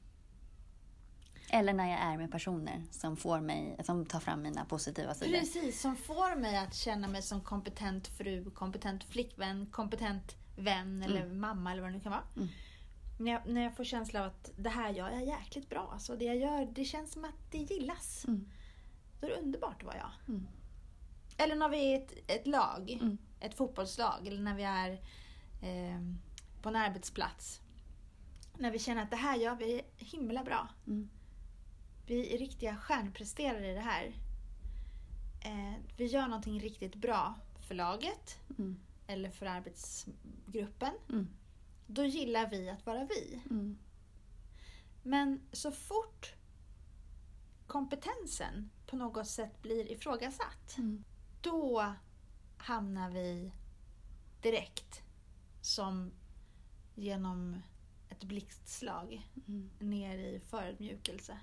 [1.50, 5.40] Eller när jag är med personer som får mig, som tar fram mina positiva sidor.
[5.40, 11.28] Precis, som får mig att känna mig som kompetent fru, kompetent flickvän, kompetent vän eller
[11.28, 12.24] mamma eller vad det nu kan vara.
[12.36, 12.48] Mm.
[13.20, 15.90] När, jag, när jag får känsla av att det här gör jag jäkligt bra.
[15.94, 18.26] Alltså det jag gör, det känns som att det gillas.
[18.28, 18.50] Mm.
[19.20, 20.12] Då är det underbart att vara jag.
[20.28, 20.48] Mm.
[21.38, 23.18] Eller när vi är ett, ett lag, Mm.
[23.40, 24.92] ett fotbollslag, eller när vi är
[25.62, 26.02] eh,
[26.62, 27.62] på en arbetsplats.
[28.58, 30.68] När vi känner att det här gör vi himla bra.
[30.88, 31.10] Mm.
[32.06, 34.14] Vi är riktiga stjärnpresterare i det här.
[35.46, 37.34] Eh, vi gör någonting riktigt bra
[37.68, 38.80] för laget Mm.
[39.12, 40.94] Eller för arbetsgruppen.
[41.10, 41.28] Mm.
[41.88, 43.42] Då gillar vi att vara vi.
[43.50, 43.78] Mm.
[45.04, 46.34] Men så fort
[47.68, 51.04] kompetensen på något sätt blir ifrågasatt, Mm.
[51.42, 51.94] då
[52.58, 53.52] hamnar vi
[54.42, 55.02] direkt
[55.62, 56.12] som
[56.96, 57.62] genom
[58.10, 59.70] ett blixtslag Mm.
[59.80, 61.38] ner i förödmjukelse.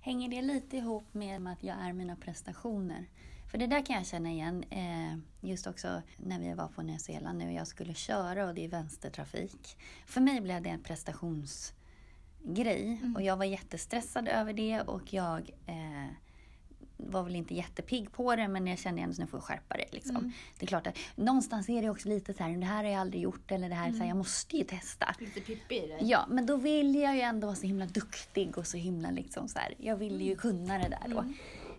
[0.00, 3.08] Hänger det lite ihop med att jag är mina prestationer?
[3.54, 4.64] För det där kan jag känna igen.
[4.70, 8.54] Eh, just också när vi var på Nya Zeeland nu och jag skulle köra och
[8.54, 9.76] det är vänstertrafik.
[10.06, 16.06] För mig blev det en prestationsgrej och jag var jättestressad över det och jag eh,
[16.96, 19.76] var väl inte jättepigg på det men jag kände ändå att nu får jag skärpa
[19.76, 19.92] det.
[19.92, 20.32] Liksom.
[20.58, 23.00] Det är klart att någonstans är det också lite så här, det här har jag
[23.00, 25.14] aldrig gjort eller det här, så här jag måste ju testa.
[25.20, 25.98] Lite pippi i det.
[26.00, 29.48] Ja, men då vill jag ju ändå vara så himla duktig och så himla liksom
[29.48, 29.74] så här.
[29.78, 31.24] Jag ville ju kunna det där då.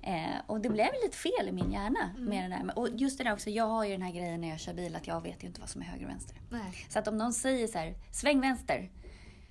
[0.05, 2.79] Eh, och det blev lite fel i min hjärna med det där.
[2.79, 4.95] Och just det där också, jag har ju den här grejen när jag kör bil
[4.95, 6.37] att jag vet ju inte vad som är höger och vänster.
[6.49, 6.85] Nej.
[6.89, 8.89] Så att om någon säger så här, sväng vänster.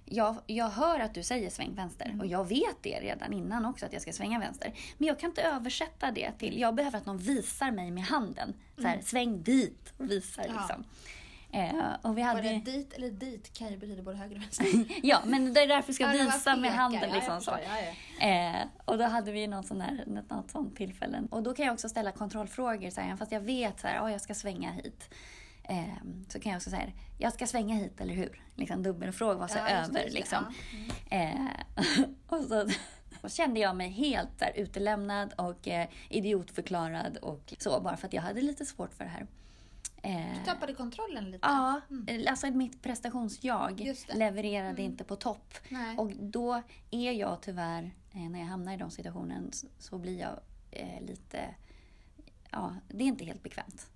[0.05, 3.87] Jag, jag hör att du säger sväng vänster och jag vet det redan innan också
[3.87, 4.73] att jag ska svänga vänster.
[4.99, 8.55] Men jag kan inte översätta det till, jag behöver att någon visar mig med handen.
[8.77, 10.85] Så här, sväng dit och visar Ja.
[11.55, 12.43] Eh, och vi Var hade...
[12.43, 14.67] det dit eller dit kan ju betyda både höger och vänster.
[15.03, 17.11] Ja, men det är därför jag ska Ja, var visa med handen.
[17.13, 17.51] Liksom, så.
[18.21, 21.23] Eh, och då hade vi någon sån där, något, sånt tillfälle.
[21.31, 22.91] Och då kan jag också ställa kontrollfrågor.
[22.91, 25.15] Så här, fast jag vet att oh, jag ska svänga hit.
[25.69, 25.85] Eh,
[26.29, 28.43] så kan jag också säga, jag ska svänga hit, eller hur?
[28.55, 29.93] Liksom dubbelfråga, var så Ja, över.
[29.93, 30.11] det.
[30.11, 30.55] Liksom.
[31.11, 31.17] Ja.
[31.17, 31.47] Eh,
[32.29, 32.69] och så,
[33.21, 37.17] så kände jag mig helt här, utelämnad och eh, idiotförklarad.
[37.17, 39.27] Och så, bara för att jag hade lite svårt för det här.
[40.05, 41.39] Eh, Du tappade kontrollen lite.
[41.49, 41.81] Ja,
[42.29, 45.55] alltså mitt prestationsjag levererade inte på topp.
[45.69, 45.99] Nej.
[45.99, 50.41] Och då är jag tyvärr, eh, när jag hamnar i de situationen så- blir jag
[50.71, 51.55] eh, lite...
[52.51, 53.87] Ja, det är inte helt bekvämt.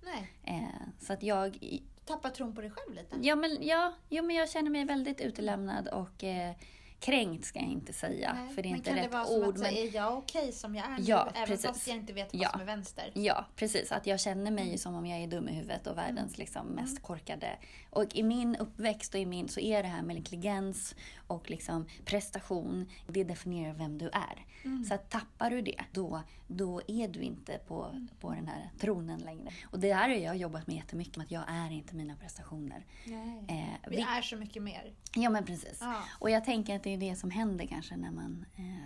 [0.43, 0.63] Eh,
[0.99, 1.79] så att jag...
[2.05, 3.15] Tappar tron på dig själv lite.
[3.27, 6.55] Ja men, ja, jo, men jag känner mig väldigt utelämnad och eh,
[6.99, 8.33] kränkt ska jag inte säga.
[8.45, 9.47] Nej, För det är men inte kan rätt det vara som ord.
[9.47, 9.65] att men...
[9.71, 11.03] säga, är jag okej som jag är nu?
[11.03, 11.65] Ja, även precis.
[11.65, 12.49] fast jag inte vet vad Ja.
[12.49, 13.11] som är vänster?
[13.15, 13.91] Ja, precis.
[13.91, 14.77] Att jag känner mig Mm.
[14.77, 17.57] som om jag är dum i huvudet och världens liksom mest korkade.
[17.89, 20.95] Och i min uppväxt och i min så är det här med intelligens
[21.29, 24.45] och liksom prestation, det definierar vem du är.
[24.63, 24.83] Mm.
[24.85, 28.07] Så att tappar du det, då, då är du inte på, Mm.
[28.19, 29.49] på den här tronen längre.
[29.63, 32.85] Och det här har jag jobbat med jättemycket, att jag är inte mina prestationer.
[33.05, 33.45] Nej.
[33.47, 34.93] Eh, Vi vi- är så mycket mer.
[35.15, 35.77] Ja, men precis.
[35.81, 36.03] Ja.
[36.19, 38.83] Och jag tänker att det är det som händer kanske när man eh,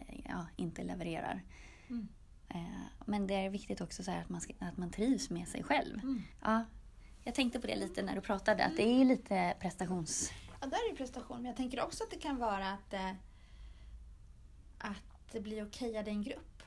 [0.00, 1.42] eh, ja, inte levererar.
[1.90, 2.08] Mm.
[2.48, 5.62] Eh, men det är viktigt också så att, man ska, att man trivs med sig
[5.62, 5.98] själv.
[6.02, 6.22] Mm.
[6.42, 6.64] Ja,
[7.24, 10.32] jag tänkte på det lite när du pratade, att det är ju lite prestations...
[10.60, 11.36] Ja, där är ju prestation.
[11.36, 13.10] Men jag tänker också att det kan vara att, eh,
[14.78, 16.62] att det blir okejad i en grupp.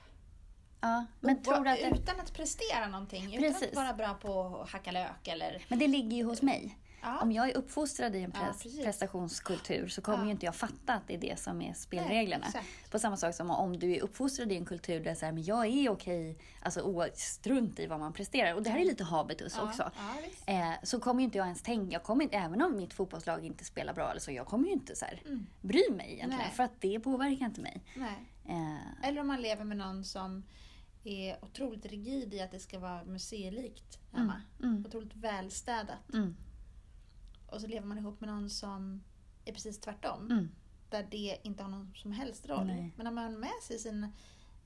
[0.82, 3.36] Ja, men Och tror att det, Utan att prestera någonting.
[3.36, 3.69] Utan Precis.
[3.69, 5.65] att vara bra på att hacka lök eller...
[5.67, 6.77] men det ligger ju hos mig.
[7.04, 7.20] Ja.
[7.22, 8.84] Om jag är uppfostrad i en Ja, pres- precis.
[8.84, 10.26] prestationskultur så kommer Ja.
[10.26, 12.46] ju inte jag fatta att det är det som är spelreglerna.
[12.48, 12.92] exakt.
[12.92, 15.44] På samma sak som om du är uppfostrad i en kultur där så här, men
[15.44, 18.54] jag är okej, alltså strunt i vad man presterar.
[18.56, 19.92] Och det här är lite habitus Ja, också.
[20.48, 20.54] ja.
[20.54, 23.46] Eh, så kommer ju inte jag ens tänka, jag kommer inte, även om mitt fotbollslag
[23.46, 25.48] inte spelar bra eller så, jag kommer ju inte så här, Mm.
[25.62, 26.30] bry mig egentligen.
[26.44, 26.52] Nej.
[26.56, 27.84] För att det påverkar inte mig.
[27.96, 28.30] Nej.
[28.46, 30.44] Eh, Eller om man lever med någon som
[31.04, 34.42] är otroligt rigid i att det ska vara museilikt hemma.
[34.63, 34.86] Mm.
[34.88, 36.13] Otroligt välstädat.
[36.13, 36.36] Mm.
[37.54, 39.04] Och så lever man ihop med någon som
[39.46, 40.32] är precis tvärtom.
[40.32, 40.50] Mm.
[40.89, 42.66] Där det inte har någon som helst roll.
[42.68, 42.94] Nej.
[42.96, 44.08] Men när man har med sig sin,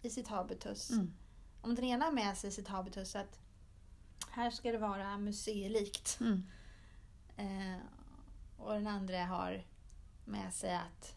[0.02, 0.92] i sitt habitus.
[0.92, 1.14] Mm.
[1.62, 3.40] Om den ena har med sig i sitt habitus att
[4.30, 6.20] här ska det vara museilikt.
[6.22, 6.44] Mm.
[7.38, 7.80] Eh,
[8.58, 9.66] och den andra har
[10.26, 11.16] med sig att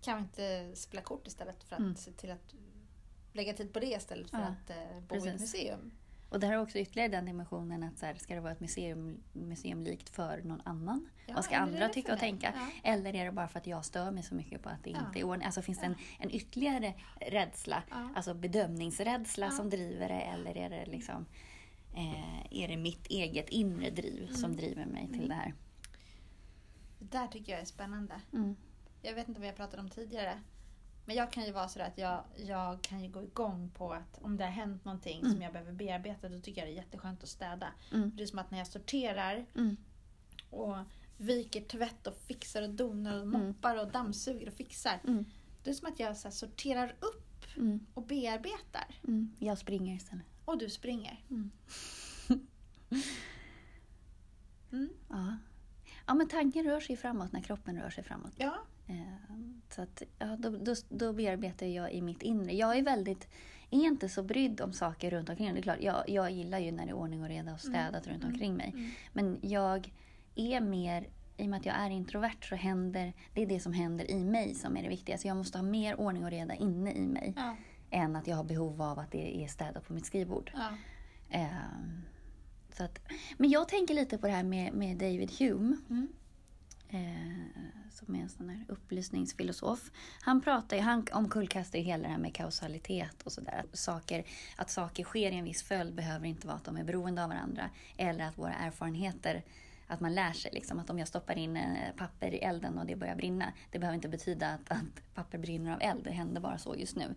[0.00, 1.96] kan vi inte spela kort istället för att Mm.
[1.96, 2.54] se till att
[3.32, 5.40] lägga tid på det istället för Ja, att eh, bo i ett precis.
[5.40, 5.90] museum.
[6.32, 8.60] Och det här är också ytterligare den dimensionen att så här, ska det vara ett
[8.60, 11.08] museum, museumlikt för någon annan?
[11.26, 12.52] Ja, Vad ska andra tycka och tänka?
[12.54, 12.90] Ja.
[12.92, 15.06] Eller är det bara för att jag stör mig så mycket på att det Ja.
[15.06, 15.46] inte är ordning?
[15.46, 17.82] Alltså finns det en, en ytterligare rädsla,
[18.14, 21.26] alltså bedömningsrädsla som driver det eller är det liksom
[21.94, 24.34] eh, är det mitt eget inre driv Mm.
[24.34, 25.54] som driver mig till det här?
[26.98, 28.14] Det där tycker jag är spännande.
[28.32, 28.56] Mm.
[29.02, 30.38] Jag vet inte vad jag pratade om tidigare.
[31.04, 34.18] Men jag kan ju vara sådär att jag, jag kan ju gå igång på att
[34.22, 35.32] om det har hänt någonting Mm.
[35.32, 37.68] som jag behöver bearbeta då tycker jag det är jätteskönt att städa.
[37.92, 38.16] Mm.
[38.16, 39.76] Det är som att när jag sorterar Mm.
[40.50, 40.76] och
[41.16, 43.40] viker tvätt och fixar och donar och Mm.
[43.46, 45.00] moppar och dammsuger och fixar.
[45.06, 45.24] Mm.
[45.62, 47.44] Det är som att jag så sorterar upp
[47.94, 48.94] och bearbetar.
[49.38, 50.26] Jag springer istället.
[50.44, 51.24] Och du springer.
[55.08, 55.36] Ja.
[56.06, 58.32] ja, men tanken rör sig framåt när kroppen rör sig framåt.
[58.36, 58.58] Ja,
[59.70, 62.52] Så att, ja, då, då, då bearbetar jag i mitt inre.
[62.52, 63.28] Jag är väldigt,
[63.70, 65.54] är inte så brydd om saker runt omkring.
[65.54, 68.06] Det är klart, jag, jag gillar ju när det är ordning och reda och städat
[68.06, 68.70] runt omkring mig.
[68.74, 68.90] Mm.
[69.12, 69.92] Men jag
[70.34, 73.72] är mer, i och med att jag är introvert så händer, det är det som
[73.72, 75.18] händer i mig som är det viktiga.
[75.18, 77.32] Så jag måste ha mer ordning och reda inne i mig.
[77.36, 77.56] ja,
[77.90, 80.50] Än att jag har behov av att det är städat på mitt skrivbord.
[80.54, 80.68] ja.
[81.30, 82.02] Ehm,
[82.76, 82.98] så att,
[83.36, 85.76] men jag tänker lite på det här med, med David Hume.
[85.90, 86.08] Mm.
[86.94, 89.90] Eh, som är en sån här upplysningsfilosof.
[90.20, 93.64] Han pratar ju, han omkullkastar ju hela det här med kausalitet och sådär.
[93.72, 94.24] Att saker,
[94.56, 97.28] att saker sker i en viss följd behöver inte vara att de är beroende av
[97.28, 97.70] varandra.
[97.96, 99.42] Eller att våra erfarenheter,
[99.86, 102.86] att man lär sig liksom att om jag stoppar in eh, papper i elden och
[102.86, 103.52] det börjar brinna.
[103.70, 106.96] Det behöver inte betyda att, att papper brinner av eld, det händer bara så just
[106.96, 107.14] nu.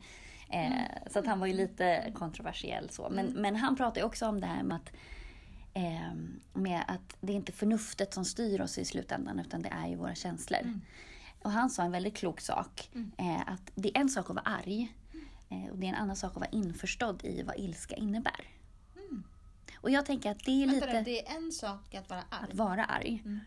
[0.49, 0.71] Eh,
[1.11, 3.09] Så att han var ju lite kontroversiell så.
[3.09, 4.91] Men, men han pratar ju också om det här med att
[5.75, 6.13] eh,
[6.53, 9.95] med att det är inte förnuftet som styr oss i slutändan utan det är ju
[9.95, 10.79] våra känslor.
[11.43, 12.89] Och han sa en väldigt klok sak.
[13.17, 14.95] Eh, att det är en sak att vara arg
[15.49, 18.41] eh, och det är en annan sak att vara införstådd i vad ilska innebär.
[19.75, 22.23] Och jag tänker att det är Vänta lite nu, det är en sak att vara
[22.29, 22.51] arg.
[22.51, 23.21] att vara arg.
[23.25, 23.39] Mm.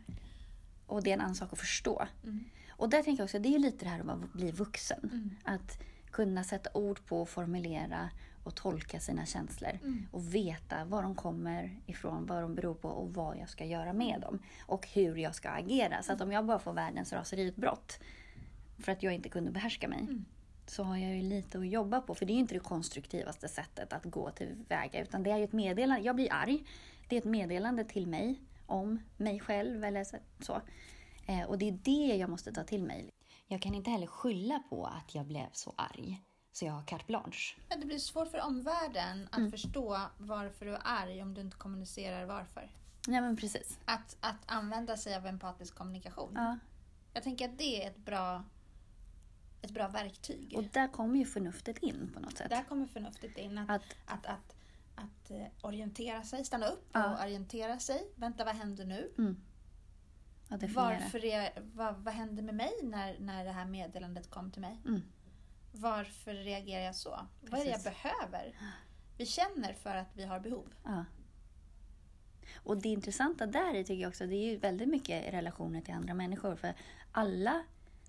[0.86, 2.06] Och det är en annan sak att förstå.
[2.24, 2.44] Mm.
[2.70, 5.00] Och där tänker jag också, det är lite det här att vara- bli vuxen.
[5.12, 5.30] Mm.
[5.44, 5.78] Att
[6.10, 8.10] kunna sätta ord på, formulera
[8.48, 9.78] och tolka sina känslor.
[9.82, 10.06] Mm.
[10.10, 13.92] Och veta var de kommer ifrån, vad de beror på och vad jag ska göra
[13.92, 14.38] med dem.
[14.66, 16.02] Och hur jag ska agera.
[16.02, 18.00] Så att om jag bara får världens raseriutbrott
[18.78, 20.00] för att jag inte kunde behärska mig.
[20.00, 20.24] Mm.
[20.66, 22.14] Så har jag ju lite att jobba på.
[22.14, 25.02] För det är ju inte det konstruktivaste sättet att gå tillväga.
[25.02, 26.04] Utan det är ju ett meddelande.
[26.04, 26.64] Jag blir arg.
[27.08, 30.06] Det är ett meddelande till mig om mig själv eller
[30.40, 30.60] så.
[31.26, 33.10] Eh, och det är det jag måste ta till mig.
[33.46, 36.22] Jag kan inte heller skylla på att jag blev så arg.
[36.58, 37.56] Så jag har carte blanche.
[37.68, 39.50] Men det blir svårt för omvärlden att Mm.
[39.50, 42.70] förstå varför du är arg om du inte kommunicerar varför.
[43.06, 43.78] Nej men precis.
[43.84, 46.32] Att, att använda sig av empatisk kommunikation.
[46.34, 46.58] Ja.
[47.14, 48.44] Jag tänker att det är ett bra,
[49.62, 50.52] ett bra verktyg.
[50.56, 52.50] Och där kommer ju förnuftet in på något sätt.
[52.50, 53.58] Där kommer förnuftet in.
[53.58, 54.54] Att, Att, att, att,
[54.96, 57.14] att eh, orientera sig, stanna upp Ja.
[57.14, 58.12] och orientera sig.
[58.14, 59.12] Vänta, vad händer nu?
[59.18, 59.40] mm.
[60.74, 64.80] Varför är, vad, vad hände med mig när, när det här meddelandet kom till mig?
[64.86, 65.02] Mm.
[65.72, 67.26] Varför reagerar jag så?
[67.40, 68.02] Vad är det jag Precis.
[68.02, 68.54] behöver?
[69.16, 70.74] Vi känner för att vi har behov.
[70.84, 71.04] Ja.
[72.56, 75.94] Och det intressanta där är, tycker jag också, det är ju väldigt mycket relationer till
[75.94, 76.56] andra människor.
[76.56, 76.74] För
[77.12, 77.62] alla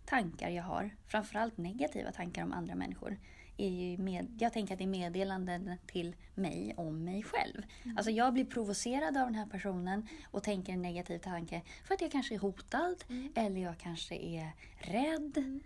[0.06, 3.18] tankar jag har, framförallt negativa tankar om andra människor,
[3.58, 7.62] är ju med, jag tänker att det är meddelanden till mig om mig själv.
[7.98, 12.02] Alltså jag blir provocerad av den här personen och tänker en negativ tanke för att
[12.02, 13.04] jag kanske är hotad
[13.36, 15.60] eller jag kanske är rädd.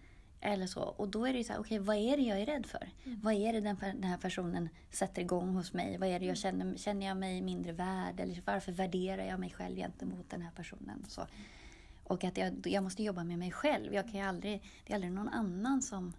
[0.45, 0.81] Eller så.
[0.81, 2.89] Och då är det ju så här, okej vad är det jag är rädd för?
[3.03, 5.97] Vad är det den, den här personen sätter igång hos mig?
[5.97, 6.77] Vad är det jag känner?
[6.77, 8.19] Känner jag mig mindre värd?
[8.19, 11.05] Eller varför värderar jag mig själv gentemot den här personen?
[11.07, 11.27] Så.
[12.03, 13.93] Och att jag, jag måste jobba med mig själv.
[13.93, 16.13] Jag kan aldrig, det är aldrig någon annan som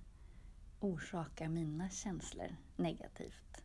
[0.80, 3.62] orsakar mina känslor negativt.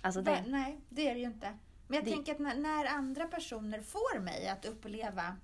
[0.00, 1.58] Alltså det, Nej, det är det ju inte.
[1.88, 5.36] Men jag Det- tänker att när, när andra personer får mig att uppleva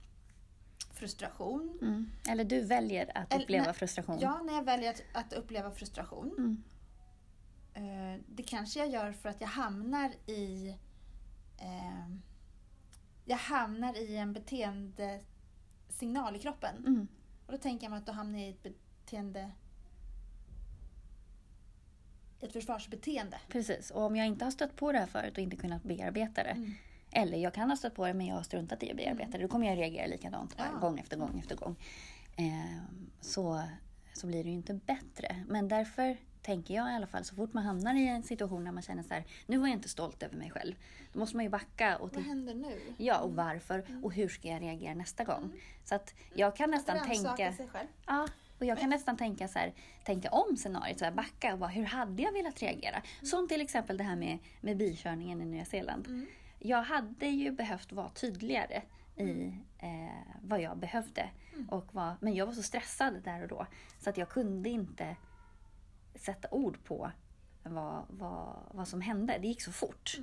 [0.99, 1.79] frustration.
[1.83, 2.11] mm.
[2.29, 4.19] Eller du väljer att Eller uppleva när- frustration.
[4.21, 6.35] Ja, när jag väljer att, att uppleva frustration.
[6.39, 6.63] Mm.
[7.75, 10.69] Eh, det kanske jag gör för att jag hamnar i
[11.59, 12.09] eh,
[13.25, 16.77] jag hamnar i en beteendesignal i kroppen.
[16.87, 17.09] Mm.
[17.47, 19.51] Och då tänker jag mig att då hamnar jag i ett beteende
[22.41, 23.39] ett försvarsbeteende.
[23.49, 26.43] Precis, och om jag inte har stött på det här förut och inte kunnat bearbeta
[26.43, 26.51] det.
[26.51, 26.73] Mm.
[27.11, 29.45] Eller jag kan ha stött på det men jag har struntat i att bearbeta det.
[29.45, 30.79] Då kommer jag reagera likadant Ja.
[30.81, 31.77] gång efter gång efter gång.
[32.37, 32.83] Eh,
[33.21, 33.63] så,
[34.13, 35.45] så blir det ju inte bättre.
[35.49, 38.73] Men därför tänker jag i alla fall, så fort man hamnar i en situation där
[38.73, 40.75] man känner så här, nu var jag inte stolt över mig själv.
[41.13, 42.81] Då måste man ju backa och Vad händer nu?
[42.97, 45.53] Ja, och varför och hur ska jag reagera nästa gång?
[45.85, 47.57] Så att jag kan nästan Rannsaka tänka...
[47.57, 47.89] sig själv.
[48.07, 49.73] Ja, och jag kan nästan tänka så här,
[50.05, 53.03] tänka om scenariot, så här, backa och bara, hur hade jag velat reagera?
[53.23, 56.07] Som till exempel det här med, med bilkörningen i Nya Zeeland.
[56.07, 56.27] Mm.
[56.59, 58.83] Jag hade ju behövt vara tydligare
[59.17, 61.31] i eh, vad jag behövde.
[61.69, 63.67] Och vad, men jag var så stressad där och då
[63.99, 65.17] så att jag kunde inte
[66.15, 67.11] sätta ord på
[67.63, 69.39] vad, vad, vad som hände.
[69.41, 70.17] Det gick så fort.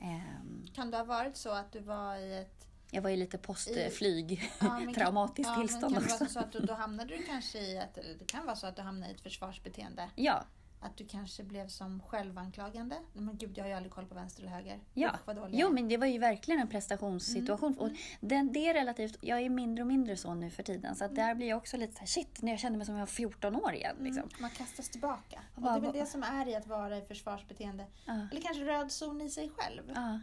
[0.00, 3.38] Ehm, Kan det ha varit så att du var i ett jag var ju lite
[3.38, 6.18] postflyg, Ja, ja, tillstånd kan det också.
[6.18, 8.76] vara så att du, då hamnade du kanske i ett, det kan vara så att
[8.76, 10.10] du hamnade i ett försvarsbeteende.
[10.14, 10.44] Ja,
[10.84, 12.96] Att du kanske blev som självanklagande.
[13.12, 14.80] Men gud, jag har ju aldrig koll på vänster eller höger.
[14.94, 17.78] Ja, dålig jo men det var ju verkligen en prestationssituation.
[17.78, 17.90] Och
[18.20, 20.96] den, det är relativt, jag är mindre och mindre så nu för tiden.
[20.96, 22.94] Så att där blir jag också lite så här, shit, när jag kände mig som
[22.94, 23.96] jag var 14 år igen.
[24.00, 24.22] Liksom.
[24.22, 25.40] Mm, man kastas tillbaka.
[25.54, 27.86] Och det är väl det som är i att vara i försvarsbeteende.
[28.06, 28.26] Ja.
[28.30, 29.82] Eller kanske röd zon i sig själv.
[29.94, 30.20] Ja,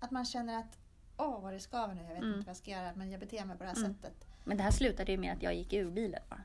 [0.00, 0.78] Att man känner att
[1.16, 2.28] åh vad det skaver nu, jag vet Mm.
[2.28, 4.26] inte vad jag ska göra men jag beter mig på det här sättet.
[4.44, 6.40] men det här slutade ju med att jag gick ur bilen bara.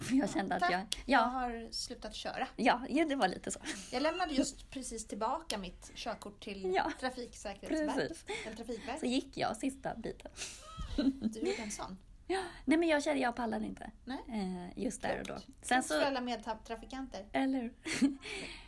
[0.00, 0.04] Mm.
[0.08, 0.80] För jag kände att Tack, jag...
[0.80, 2.48] Jag Ja, har slutat köra.
[2.56, 3.60] ja, ja, det var lite så.
[3.92, 9.00] Jag lämnade just precis tillbaka mitt körkort till Ja, Trafiksäkerhetsverket.
[9.00, 10.30] Så gick jag sista biten.
[11.22, 11.98] Du gjorde en sån.
[12.64, 13.90] Nej men jag kände, jag pallade inte.
[14.04, 14.18] Nej.
[14.28, 15.34] Eh, just där och då.
[15.62, 17.24] Sen Klokt för så, alla medtrafikanter.
[17.32, 17.72] eller hur?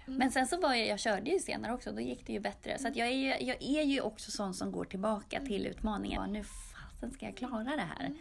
[0.07, 2.79] Men sen så var jag, jag körde ju senare också, då gick det ju bättre.
[2.79, 6.21] Så att jag, är ju, jag är ju också sån som går tillbaka till utmaningen.
[6.21, 8.15] Ja, Nu fasen ska jag klara det här.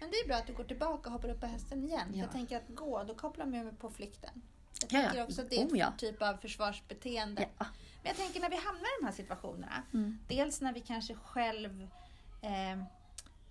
[0.00, 2.08] Men det är bra att du går tillbaka och hoppar upp på hästen igen.
[2.12, 2.18] Ja.
[2.18, 4.42] Jag tänker att gå, då kopplar man ju på flykten.
[4.80, 5.92] Jag Ja, tänker också att det är en Oh, ja.
[5.98, 7.48] typ av försvarsbeteende.
[7.58, 7.66] Ja.
[8.02, 9.82] Men jag tänker när vi hamnar i de här situationerna.
[9.94, 10.18] Mm.
[10.28, 11.88] Dels när vi kanske själv
[12.42, 12.72] eh,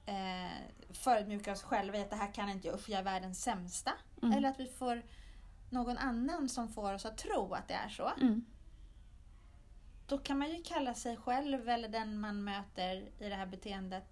[0.05, 0.51] eh,
[0.89, 3.91] förödmjukar oss själva i att det här kan inte jag, usch jag är världens sämsta.
[4.21, 4.37] Mm.
[4.37, 5.01] Eller att vi får
[5.69, 8.11] någon annan som får oss att tro att det är så.
[8.21, 8.45] Mm.
[10.07, 14.03] Då kan man ju kalla sig själv eller den man möter i det här beteendet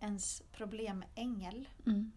[0.00, 1.68] ens problemängel.
[1.86, 2.12] Mm.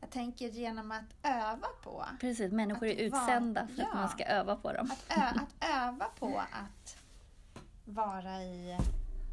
[0.00, 3.94] Jag tänker genom att öva på Precis, människor är vara- utsända för att ja.
[3.94, 4.90] man ska öva på dem.
[4.90, 6.96] att, ö, att öva på att
[7.84, 8.78] vara i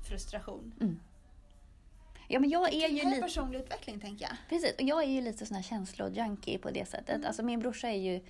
[0.09, 0.99] frustration.
[2.27, 3.21] Ja, men jag är ju lite...
[3.21, 4.37] personlig utveckling tänker jag.
[4.49, 7.15] Precis, och jag är ju lite sån här känslojunkie på det sättet.
[7.15, 7.27] Mm.
[7.27, 8.21] Alltså min brorsa är ju,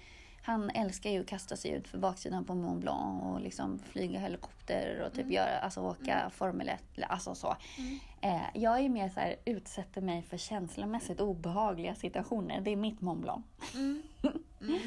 [0.46, 4.20] han älskar ju att kasta sig ut för baksidan på Mont Blanc och liksom flyga
[4.20, 7.58] helikopter och typ göra, alltså åka Formel 1, alltså så.
[7.78, 8.00] Mm.
[8.22, 12.62] Eh, jag är mer så här, utsätter mig för känslomässigt obehagliga situationer.
[12.62, 13.46] Det är mitt Mont Blanc.
[13.74, 14.02] Mm.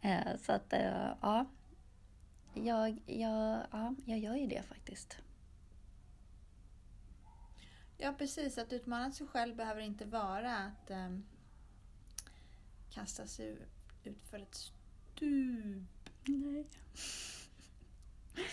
[0.00, 1.46] Eh, så att, eh, ja.
[2.54, 3.94] Jag, jag, ja.
[4.04, 5.18] jag gör ju det faktiskt.
[7.98, 11.24] Ja precis, att utmana sig själv behöver inte vara att um,
[12.90, 13.58] kasta sig
[14.06, 15.88] ut för ett stup.
[16.24, 16.66] Nej.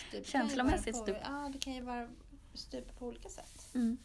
[0.08, 1.16] stup Känslomässigt på, stup.
[1.22, 2.08] Ja, det kan ju vara
[2.54, 3.74] stup på olika sätt.
[3.74, 3.98] Mm.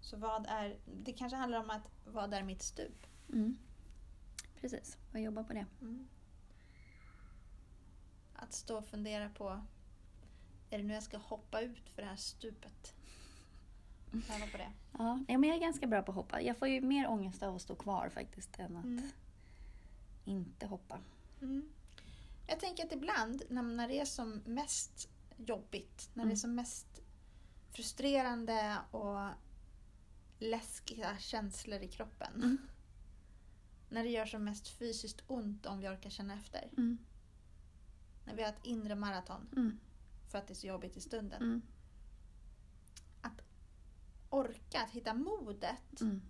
[0.00, 3.06] Så vad är, det kanske handlar om att vad är mitt stup?
[3.32, 3.56] Mm.
[4.60, 5.66] Precis, jag jobbar på det.
[5.80, 6.08] Mm.
[8.34, 9.64] Att stå och fundera på,
[10.70, 12.94] är det nu jag ska hoppa ut för det här stupet?
[14.12, 14.72] Öva på det.
[14.98, 16.42] Ja, ja, men jag är ganska bra på att hoppa.
[16.42, 19.10] Jag får ju mer ångest av att stå kvar faktiskt än att Mm.
[20.28, 21.00] Inte hoppa.
[21.40, 21.68] Mm.
[22.46, 26.36] Jag tänker att ibland när, det är som mest jobbigt, när det är Mm.
[26.36, 26.86] som mest
[27.70, 29.28] frustrerande och
[30.38, 32.34] läskiga känslor i kroppen.
[32.34, 32.58] Mm.
[33.90, 36.68] När det gör som mest fysiskt ont om vi orkar känna efter.
[36.76, 36.98] Mm.
[38.24, 39.78] När vi har ett inre maraton Mm.
[40.28, 41.42] för att det är så jobbigt i stunden.
[41.42, 41.62] Mm.
[44.30, 46.22] Orka, att hitta modet Mm.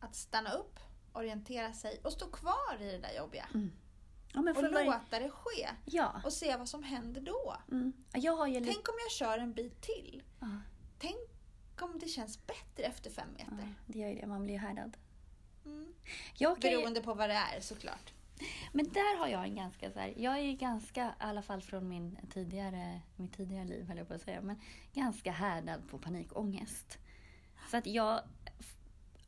[0.00, 0.78] att stanna upp,
[1.18, 3.46] orientera sig och stå kvar i det där jobbiga.
[4.32, 4.86] Ja, men Och varje...
[4.86, 5.68] låta det ske.
[5.84, 6.20] Ja.
[6.24, 7.56] Och se vad som händer då.
[7.70, 7.92] Mm.
[8.14, 8.64] Ju.
[8.64, 10.22] Tänk om jag kör en bit till.
[10.40, 10.46] Ja,
[10.98, 11.30] Tänk
[11.80, 13.74] om det känns bättre efter fem ja, meter.
[13.86, 14.26] det gör ju det.
[14.26, 14.96] Man blir ju härdad.
[15.64, 15.94] Mm.
[16.34, 16.70] Jag kan.
[16.70, 18.12] Beroende på vad det är såklart.
[18.72, 21.88] Men där har jag en ganska så här, jag är ganska, i alla fall från
[21.88, 24.60] min tidigare, mitt tidigare liv höll jag på att säga, men
[24.92, 26.98] ganska härdad på panikångest.
[27.70, 28.20] Så att jag,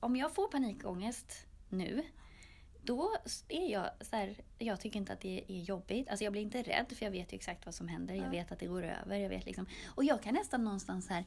[0.00, 2.02] om jag får panikångest nu,
[2.82, 3.16] då
[3.48, 6.08] är jag så här, jag tycker inte att det är jobbigt.
[6.08, 8.14] Alltså jag blir inte rädd för jag vet ju exakt vad som händer.
[8.14, 8.30] Jag Ja.
[8.30, 9.16] vet att det går över.
[9.16, 11.24] Jag vet liksom, och jag kan nästan någonstans här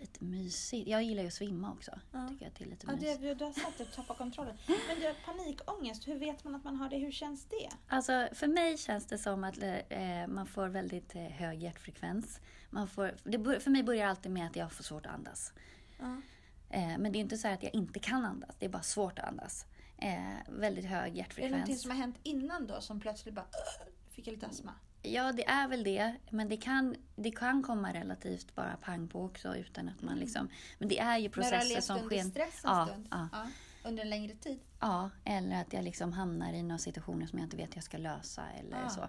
[0.00, 0.88] lite mysigt.
[0.88, 1.90] Jag gillar ju att svimma också.
[2.12, 2.28] Ja.
[2.28, 4.56] Tycker att det är lite Ja, det, du har sagt att du tappar kontrollen.
[4.66, 6.98] Men du panikångest, hur vet man att man har det?
[6.98, 7.68] Hur känns det?
[7.88, 12.40] Alltså, för mig känns det som att eh, man får väldigt eh, hög hjärtfrekvens.
[12.70, 15.52] Man får, det, för mig börjar alltid med att jag får svårt att andas.
[15.98, 16.20] Ja.
[16.70, 18.82] Eh, men det är inte så här att jag inte kan andas, det är bara
[18.82, 19.66] svårt att andas.
[19.98, 21.82] Eh, väldigt hög Är det någonting hjärtfrekvens.
[21.82, 24.72] som har hänt innan då som plötsligt bara "Åh, fick jag lite astma?
[25.02, 26.14] Ja, det är väl det.
[26.30, 30.48] Men det kan, det kan komma relativt bara pang på också utan att man liksom...
[30.78, 32.30] Men det är ju När du har processer levt som under sker...
[32.30, 33.08] stress en Ja, stund?
[33.10, 33.28] ja.
[33.32, 33.46] Ja.
[33.88, 34.58] Under en längre tid?
[34.80, 37.84] Ja, eller att jag liksom hamnar i några situationer som jag inte vet hur jag
[37.84, 38.88] ska lösa eller Ah.
[38.88, 39.00] så.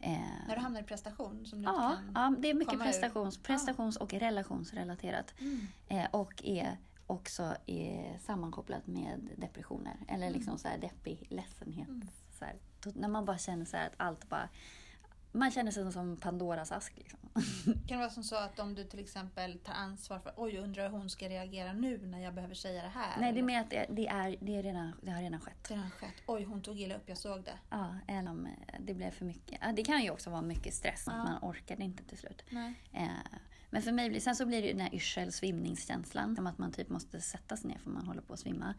[0.00, 2.12] Eh, När du hamnar i prestation som du ja, kan...
[2.14, 2.78] ja, det är mycket ur.
[2.78, 5.34] prestations, prestations och relationsrelaterat.
[5.40, 5.66] Mm.
[5.88, 9.96] Eh, och är också är sammankopplat med depressioner.
[10.08, 11.88] Eller liksom så här deppig ledsenhet.
[11.88, 12.08] Mm.
[12.38, 12.56] Så här,
[12.94, 14.48] när man bara känner så att allt bara...
[15.32, 16.96] Man känner sig som Pandoras ask.
[16.96, 17.18] Liksom.
[17.64, 20.90] Kan det vara som så att om du till exempel tar ansvar för oj, undrar
[20.90, 23.20] hur hon ska reagera nu när jag behöver säga det här?
[23.20, 25.68] Nej, det är mer att det, det, är, det, är redan, det har redan skett.
[25.68, 26.14] det har skett.
[26.26, 27.58] Oj, hon tog illa upp, jag såg det.
[27.70, 29.76] Ja, eller om eh, det blev för mycket.
[29.76, 31.04] Det kan ju också vara mycket stress.
[31.06, 31.12] Ja.
[31.12, 32.44] Att man orkade inte till slut.
[32.50, 32.74] Nej.
[32.92, 33.08] Eh,
[33.70, 36.36] men för mig blir, sen så blir det ju den här yrsel, svimningskänslan.
[36.36, 38.74] Som att man typ måste sätta sig ner för man håller på att svimma.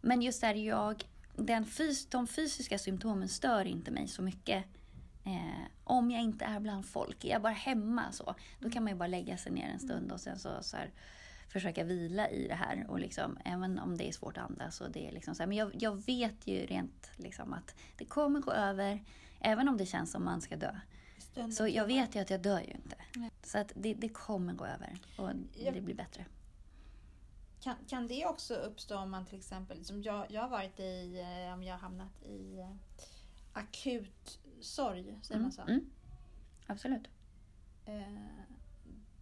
[0.00, 1.04] Men just där jag,
[1.36, 4.64] den fys, de fysiska symptomen stör inte mig så mycket.
[5.24, 7.24] Eh, om jag inte är bland folk.
[7.24, 10.12] Är jag bara hemma så, då kan man ju bara lägga sig ner en stund
[10.12, 10.90] och sen så, så här,
[11.48, 12.86] försöka vila i det här.
[12.88, 14.80] Och liksom, även om det är svårt att andas.
[14.80, 18.04] Och det är liksom så här, men jag, jag vet ju rent liksom att det
[18.04, 19.04] kommer gå över.
[19.40, 20.74] Även om det känns som man ska dö.
[21.52, 22.96] Så jag vet ju att jag dör ju inte.
[23.16, 23.30] Nej.
[23.42, 25.30] Så att det, det kommer gå över och
[25.74, 26.24] det blir bättre.
[27.60, 31.20] Kan, kan det också uppstå om man till exempel, som jag, jag har varit i,
[31.46, 32.70] eh, om jag har hamnat i eh,
[33.52, 35.62] akut sorg, säger man så?
[35.62, 35.90] Mm.
[36.66, 37.08] Absolut.
[37.86, 38.02] Eh,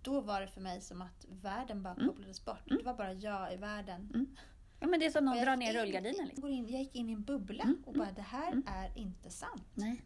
[0.02, 2.08] då var det för mig som att världen bara Mm.
[2.08, 2.66] kopplades bort.
[2.70, 2.78] Mm.
[2.78, 4.10] Det var bara jag i världen.
[4.14, 4.36] Mm.
[4.80, 6.26] Ja, men det är som Och någon drar ner in- rullgardinen.
[6.26, 6.50] Liksom.
[6.50, 8.64] jag gick in i en bubbla Mm, och bara det här mm.
[8.66, 9.62] är inte sant.
[9.74, 10.02] Nej.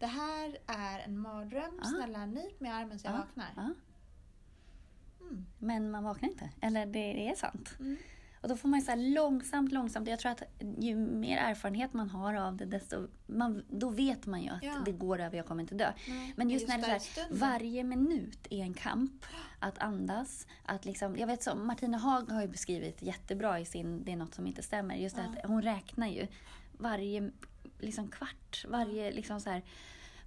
[0.00, 1.78] Det här är en mardröm.
[1.82, 1.84] Ja.
[1.84, 3.52] Snälla nyp mig i armen så jag Ja, vaknar.
[3.56, 3.70] ja.
[5.20, 5.46] Mm.
[5.58, 6.50] Men man vaknar inte.
[6.60, 7.76] Eller det, det är sant.
[7.80, 7.96] Mm.
[8.42, 10.08] Och då får man så långsamt, långsamt.
[10.08, 10.42] Jag tror att
[10.78, 14.74] ju mer erfarenhet man har av det, desto man, då vet man ju att Ja.
[14.84, 15.92] det går över, jag kommer inte dö.
[16.08, 19.24] Nej, Men just när det är så här, varje minut är en kamp
[19.58, 20.46] att andas.
[20.64, 24.16] Att liksom, jag vet så, Martina Haag har ju beskrivit jättebra i sin Det är
[24.16, 24.94] något som inte stämmer.
[24.94, 25.22] Just Ja.
[25.22, 26.26] att hon räknar ju
[26.78, 27.30] varje
[27.80, 28.64] liksom, kvart.
[28.68, 29.62] Varje, liksom så här,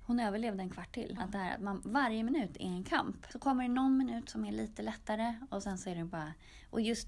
[0.05, 1.17] hon överlevde en kvart till.
[1.21, 3.25] Att det här, att man, varje minut är en kamp.
[3.31, 6.33] Så kommer det någon minut som är lite lättare och sen så är det bara...
[6.69, 7.07] Och just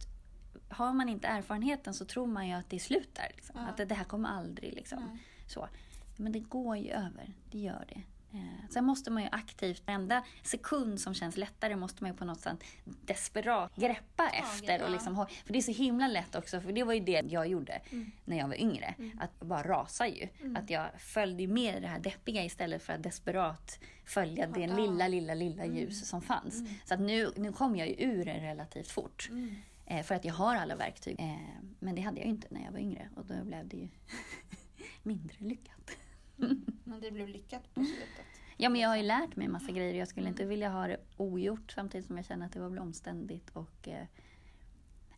[0.69, 3.31] har man inte erfarenheten så tror man ju att det är slut där.
[3.35, 3.55] Liksom.
[3.59, 3.67] Ja.
[3.67, 4.99] Att det, det här kommer aldrig liksom.
[4.99, 5.23] Nej.
[5.47, 5.67] Så.
[6.15, 7.33] Men det går ju över.
[7.51, 8.01] Det gör det.
[8.35, 12.25] Eh, sen måste man ju aktivt, varenda sekund som känns lättare måste man ju på
[12.25, 14.81] något sätt desperat greppa efter.
[14.81, 14.91] Och ja.
[14.91, 17.47] liksom, ha- för det är så himla lätt också, för det var ju det jag
[17.47, 17.81] gjorde
[18.25, 18.95] när jag var yngre.
[19.19, 20.27] Att bara rasa ju.
[20.55, 24.75] Att jag följde med det här deppiga istället för att desperat följa det Ja.
[24.75, 26.63] lilla, lilla, lilla ljus som fanns.
[26.85, 29.27] Så att nu, nu kom jag ju ur det relativt fort.
[29.31, 29.55] Mm.
[29.85, 31.19] Eh, för att jag har alla verktyg.
[31.19, 31.35] Eh,
[31.79, 33.87] men det hade jag ju inte när jag var yngre och då blev det ju
[35.03, 35.74] mindre lyckat.
[36.83, 38.25] Men det blev lyckat på slutet.
[38.57, 39.93] Ja, men jag har ju lärt mig massa grejer.
[39.93, 42.79] Jag skulle inte vilja ha det ogjort samtidigt som jag känner att det var väl
[42.79, 43.49] omständigt.
[43.49, 44.05] Och, eh,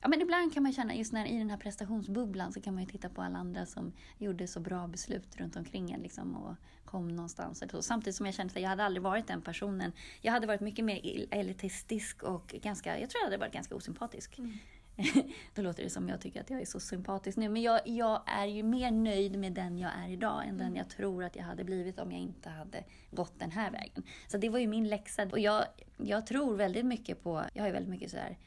[0.02, 2.84] ja, men ibland kan man känna, just när i den här prestationsbubblan så kan man
[2.84, 6.56] ju titta på alla andra som gjorde så bra beslut runt omkring en liksom, och
[6.86, 7.62] kom någonstans.
[7.62, 7.82] Och så.
[7.82, 9.92] Samtidigt som jag kände att jag hade aldrig varit den personen.
[10.22, 14.38] Jag hade varit mycket mer elitistisk och ganska, jag tror jag hade varit ganska osympatisk.
[14.40, 14.58] Mm.
[15.56, 17.50] Då låter det som jag tycker att jag är så sympatisk nu.
[17.50, 20.58] Men jag, jag är ju mer nöjd med den jag är idag än Mm.
[20.58, 24.04] den jag tror att jag hade blivit om jag inte hade gått den här vägen.
[24.28, 25.24] Så det var ju min läxa.
[25.24, 25.66] Och jag,
[25.98, 28.38] jag tror väldigt mycket på, jag har ju väldigt mycket så här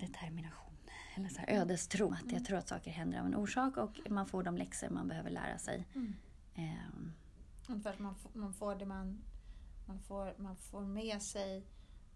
[0.00, 0.58] determination.
[1.14, 2.12] Eller så här ödestro.
[2.12, 5.08] Att jag tror att saker händer av en orsak och man får de läxor man
[5.08, 5.86] behöver lära sig.
[5.94, 6.14] Mm.
[6.54, 7.12] Ehm,
[7.68, 9.22] Ungefär att man, man får det man,
[9.86, 11.62] man, får, man får med sig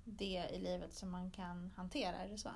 [0.06, 2.50] det i livet som man kan hantera, är det så?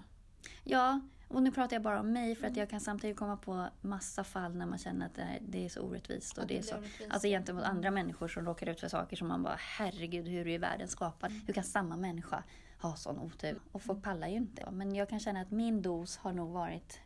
[0.65, 3.69] Ja, och nu pratar jag bara om mig för att jag kan samtidigt komma på
[3.81, 6.39] massa fall när man känner att det, är så orättvist.
[6.39, 6.75] Och det är så,
[7.11, 10.59] alltså gentemot andra människor som råkar ut för saker som man bara herregud hur är
[10.59, 11.33] världen skapad?
[11.47, 12.43] Hur kan samma människa
[12.81, 13.61] ha sån otur?
[13.73, 14.71] Och folk pallar ju inte.
[14.71, 17.01] Men jag kan känna att min dos har nog varit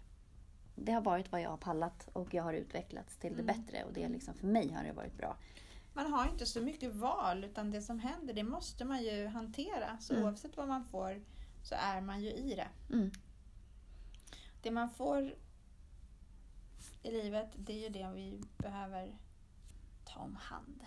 [0.77, 3.47] det har varit vad jag har pallat och jag har utvecklats till det Mm.
[3.57, 5.37] bättre och det är liksom, för mig har det varit bra.
[5.97, 9.99] Man har inte så mycket val utan det som händer det måste man ju hantera.
[10.01, 10.25] Så Mm.
[10.25, 11.23] oavsett vad man får
[11.63, 12.69] så är man ju i det.
[12.95, 13.11] Mm.
[14.63, 15.35] Det man får
[17.03, 19.19] i livet det är ju det vi behöver
[20.05, 20.81] ta om hand.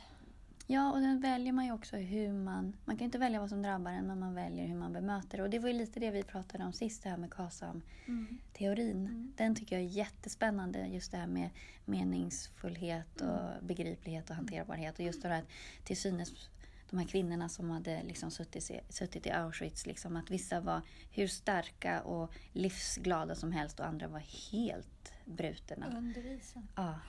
[0.70, 2.76] Ja, och den väljer man ju också hur man...
[2.86, 5.44] Man kan inte välja vad som drabbar en, men man väljer hur man bemöter det.
[5.44, 9.06] Och det var ju lite det vi pratade om sist, det här med KASAM-teorin.
[9.08, 9.34] Mm.
[9.38, 11.50] Den tycker jag är jättespännande, just det här med
[11.86, 13.68] meningsfullhet och Mm.
[13.68, 15.00] begriplighet och hanterbarhet.
[15.00, 15.48] Och just det här att
[15.84, 16.50] till synes
[16.90, 20.82] de här kvinnorna som hade liksom suttit, i- suttit i Auschwitz, liksom, att vissa var
[21.12, 25.98] hur starka och livsglada som helst och andra var helt brutna.
[25.98, 26.64] Undervisa.
[26.76, 27.00] Ja.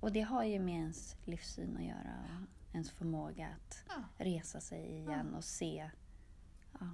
[0.00, 4.24] Och det har ju med ens livssyn att göra ens förmåga att Ja.
[4.24, 5.90] resa sig igen och se
[6.80, 6.86] ja,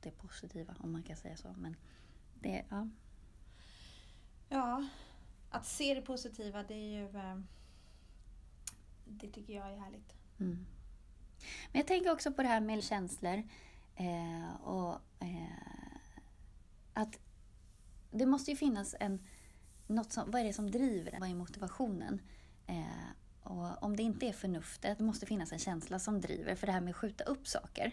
[0.00, 1.52] det positiva, om man kan säga så.
[1.58, 1.76] Men
[2.40, 2.88] det, ja.
[4.48, 4.88] Ja,
[5.50, 7.16] att se det positiva det är ju...
[7.18, 7.38] eh,
[9.04, 10.14] Det tycker jag är härligt.
[10.40, 10.66] Mm.
[11.72, 13.42] Men jag tänker också på det här med känslor.
[13.96, 15.96] Eh, och eh,
[16.92, 17.18] att
[18.10, 19.26] det måste ju finnas en...
[19.86, 21.20] Något som, vad är det som driver en?
[21.20, 22.20] Vad är motivationen?
[22.66, 22.86] Eh,
[23.42, 26.54] och om det inte är förnuftet, det måste finnas en känsla som driver.
[26.54, 27.92] För det här med att skjuta upp saker.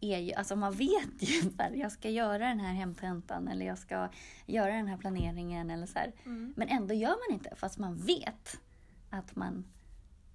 [0.00, 3.78] är ju, alltså man vet ju att jag ska göra den här hemtentan eller jag
[3.78, 4.08] ska
[4.46, 6.12] göra den här planeringen eller så här.
[6.24, 6.54] Mm.
[6.56, 8.60] Men ändå gör man inte fast man vet
[9.10, 9.64] att man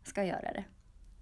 [0.04, 0.64] ska göra det.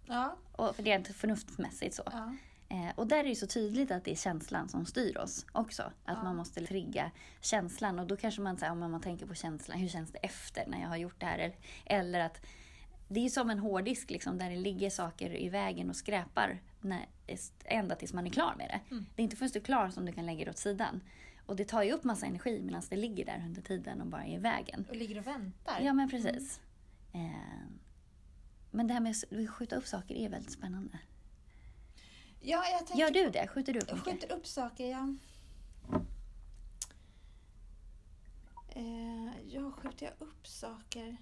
[0.06, 0.38] Ja.
[0.52, 2.04] Och för det är inte förnuftsmässigt så.
[2.12, 2.34] ja.
[2.70, 5.84] Eh, och där är det så tydligt att det är känslan som styr oss också.
[5.84, 6.24] Att Ja.
[6.24, 7.12] man måste trigga
[7.42, 8.00] känslan.
[8.00, 10.82] Och då kanske man säger, om man tänker på känslan, hur känns det efter när
[10.82, 11.40] jag har gjort det här?
[11.40, 12.46] Eller, eller att
[13.14, 17.06] det är som en hårddisk liksom, där det ligger saker i vägen och skräpar när,
[17.66, 18.94] ända tills man är klar med det.
[18.94, 19.06] Mm.
[19.16, 21.02] Det är inte först du är klar som du kan lägga det åt sidan.
[21.46, 24.24] Och det tar ju upp massa energi medan det ligger där under tiden och bara
[24.24, 24.86] är i vägen.
[24.90, 25.82] Och ligger och väntar.
[25.82, 26.60] Ja men precis.
[27.14, 27.20] Eh,
[28.72, 31.00] men det här med att skjuta upp saker är väldigt spännande.
[32.42, 33.48] Ja, jag tänker Gör du det?
[33.48, 34.06] Skjuter du upp mycket?
[34.06, 35.16] skjuter upp saker, ja.
[38.70, 41.18] Eh, ja, skjuter jag upp saker?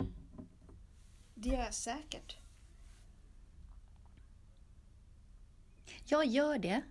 [1.41, 2.37] Det gör jag säkert.
[6.05, 6.81] Jag gör det.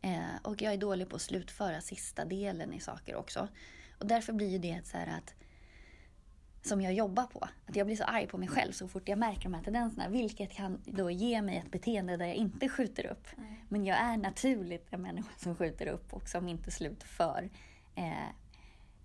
[0.00, 3.48] Eh, och jag är dålig på att slutföra sista delen i saker också.
[3.98, 5.34] Och därför blir det så här att
[6.62, 7.48] som jag jobbar på.
[7.66, 10.08] Att jag blir så arg på mig själv så fort jag märker de här tendenserna.
[10.08, 13.28] Vilket kan då ge mig ett beteende där jag inte skjuter upp.
[13.36, 13.64] Nej.
[13.68, 17.50] Men jag är naturligt en människa som skjuter upp och som inte slutför
[17.94, 18.28] eh,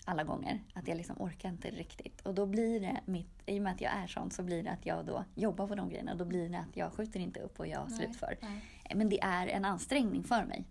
[0.10, 0.64] alla gånger.
[0.74, 2.22] Att jag liksom orkar inte riktigt.
[2.22, 4.72] Och då blir det mitt, i och med att jag är sån så blir det
[4.72, 6.16] att jag då jobbar på de grejerna.
[6.16, 8.38] Då blir det att jag skjuter inte upp och jag Nej, slutför.
[8.42, 8.62] nej.
[8.96, 10.66] Men det är en ansträngning för mig.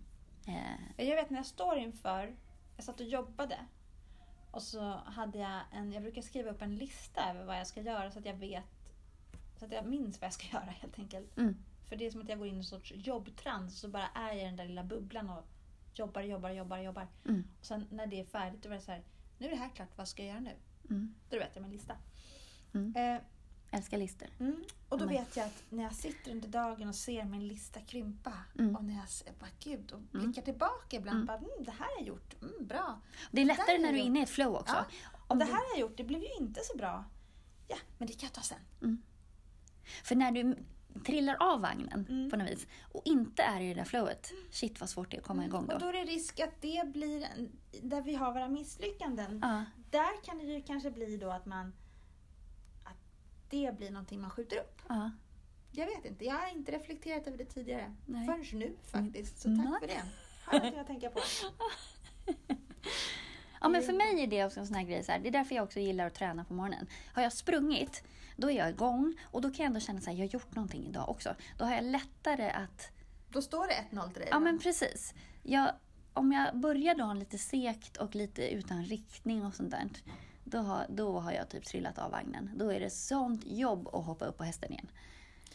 [0.47, 2.35] Eh, Jag vet när jag står inför,
[2.75, 3.57] jag satt och jobbade
[4.51, 7.81] och så hade jag en, jag brukar skriva upp en lista över vad jag ska
[7.81, 8.63] göra så att jag vet,
[9.59, 11.37] så att jag minns vad jag ska göra helt enkelt.
[11.37, 11.55] Mm.
[11.89, 14.27] För det är som att jag går in i en sorts jobbtrans så bara är
[14.27, 15.43] jag i den där lilla bubblan och
[15.93, 17.07] jobbar, jobbar, jobbar, jobbar.
[17.27, 17.43] Mm.
[17.59, 19.03] Och sen när det är färdigt då är det så här,
[19.39, 20.55] nu är det här klart, vad ska jag göra nu?
[20.89, 21.15] Mm.
[21.29, 21.95] Då vet jag min lista.
[22.73, 22.93] Mm.
[23.15, 23.21] Eh,
[23.71, 24.27] Älskar listor.
[24.39, 24.63] Mm.
[24.89, 28.33] Och då vet jag att när jag sitter under dagen och ser min lista krympa
[28.59, 28.75] Mm.
[28.75, 31.15] och när jag bara gud och blickar tillbaka ibland.
[31.15, 31.25] Mm.
[31.25, 33.01] Bara, mm, det här har jag gjort, mm, bra.
[33.31, 34.75] Det är lättare där när är du är det- inne i ett flow också.
[34.75, 34.85] Ja,
[35.27, 37.05] Om det du- här har jag gjort, det blev ju inte så bra.
[37.67, 39.01] Ja, men det kan jag ta sen.
[40.03, 40.55] För när du
[41.05, 42.29] trillar av vagnen Mm.
[42.29, 45.21] på något vis och inte är i det där flowet, shit vad svårt det är
[45.21, 45.73] att komma igång då.
[45.73, 47.27] Och då är det risk att det blir,
[47.81, 49.39] där vi har våra misslyckanden.
[49.41, 51.73] Ja, Där kan det ju kanske bli då att man,
[52.83, 52.97] att
[53.49, 54.81] det blir någonting man skjuter upp.
[54.89, 55.11] ja.
[55.71, 57.95] Jag vet inte, jag har inte reflekterat över det tidigare.
[58.05, 58.25] Nej.
[58.25, 59.61] Förrän nu faktiskt, så Mm.
[59.71, 59.89] tack Nej.
[59.89, 60.03] för det.
[60.69, 61.19] Har jag tänka på.
[63.61, 65.03] ja, men för mig är det också en sån här grej.
[65.03, 66.87] Så här, det är därför jag också gillar att träna på morgonen.
[67.13, 68.03] Har jag sprungit,
[68.35, 70.87] då är jag igång och då kan jag ändå känna att jag har gjort någonting
[70.87, 71.35] idag också.
[71.57, 72.91] Då har jag lättare att
[73.29, 74.27] Då står det 1-0 till dig.
[74.31, 75.13] Ja men precis.
[75.43, 75.71] Jag,
[76.13, 79.89] om jag börjar dagen lite sekt och lite utan riktning och sånt där.
[80.43, 82.51] Då har, då har jag typ trillat av vagnen.
[82.55, 84.87] Då är det sånt jobb att hoppa upp på hästen igen.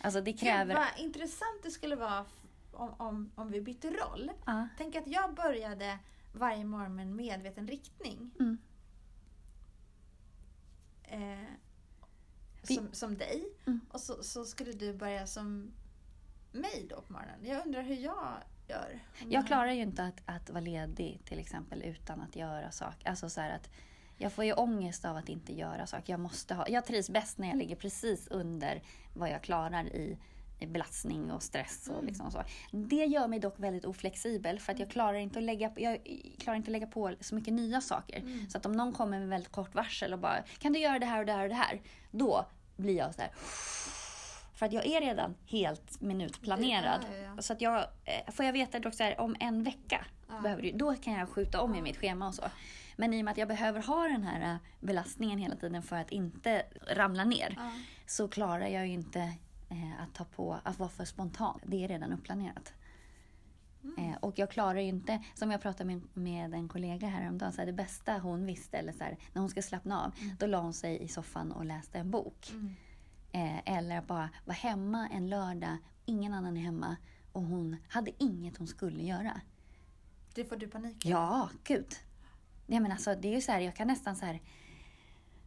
[0.00, 0.74] Alltså det Gud, kräver...
[0.74, 2.24] vad intressant det skulle vara
[2.72, 4.30] om, om, om vi bytte roll.
[4.46, 4.68] Ja.
[4.78, 5.98] Tänk att jag började
[6.35, 8.30] varje morgon med en medveten riktning.
[8.41, 8.59] Mm.
[11.03, 11.49] Eh,
[12.62, 13.45] som, som dig.
[13.66, 13.80] Mm.
[13.89, 15.72] Och så, så skulle du börja som
[16.53, 17.39] mig då på morgonen.
[17.43, 19.01] Jag undrar hur jag gör.
[19.28, 23.09] Jag klarar ju inte att, att vara ledig till exempel utan att göra saker.
[23.09, 23.70] Alltså så att
[24.18, 26.12] jag får ju ångest av att inte göra saker.
[26.12, 26.68] Jag måste ha...
[26.68, 28.82] Jag trivs bäst när jag ligger precis under
[29.14, 30.18] vad jag klarar i
[30.59, 32.07] belastning och stress och Mm.
[32.07, 32.42] liksom så.
[32.70, 35.98] Det gör mig dock väldigt oflexibel för att jag klarar inte att lägga, jag
[36.38, 38.18] klarar inte att lägga på så mycket nya saker.
[38.18, 38.50] Mm.
[38.50, 41.07] Så att om någon kommer med väldigt kort varsel och bara kan du göra det
[41.07, 41.80] här och det här och det här.
[42.11, 42.46] Då
[42.76, 43.30] blir jag så här.
[44.55, 47.00] För att jag är redan helt minutplanerad.
[47.11, 47.42] Ja, ja, ja.
[47.42, 50.07] Så att jag, eh, får jag veta dock så här, om en vecka,
[50.42, 52.42] behöver du, då kan jag skjuta om i mitt schema och så.
[52.96, 55.96] Men i och med att jag behöver ha den här eh, belastningen hela tiden för
[55.96, 57.59] att inte ramla ner
[58.07, 59.32] så klarar jag ju inte
[60.01, 61.61] att ta på, att vara för spontan.
[61.66, 62.72] Det är redan upplanerat.
[63.85, 64.11] Mm.
[64.11, 67.59] Eh, och jag klarar ju inte, som jag pratade med, med en kollega häromdagen, så
[67.59, 70.61] här, det bästa hon visste, eller så här, när hon ska slappna av, då la
[70.61, 72.51] hon sig i soffan och läste en bok.
[72.53, 72.75] Mm.
[73.33, 76.97] Eh, eller bara vara hemma en lördag, ingen annan är hemma
[77.33, 79.41] och hon hade inget hon skulle göra.
[80.35, 81.95] Det får du panik Ja, gud.
[82.66, 84.41] Nej, men alltså, det är ju så här, jag kan nästan så här...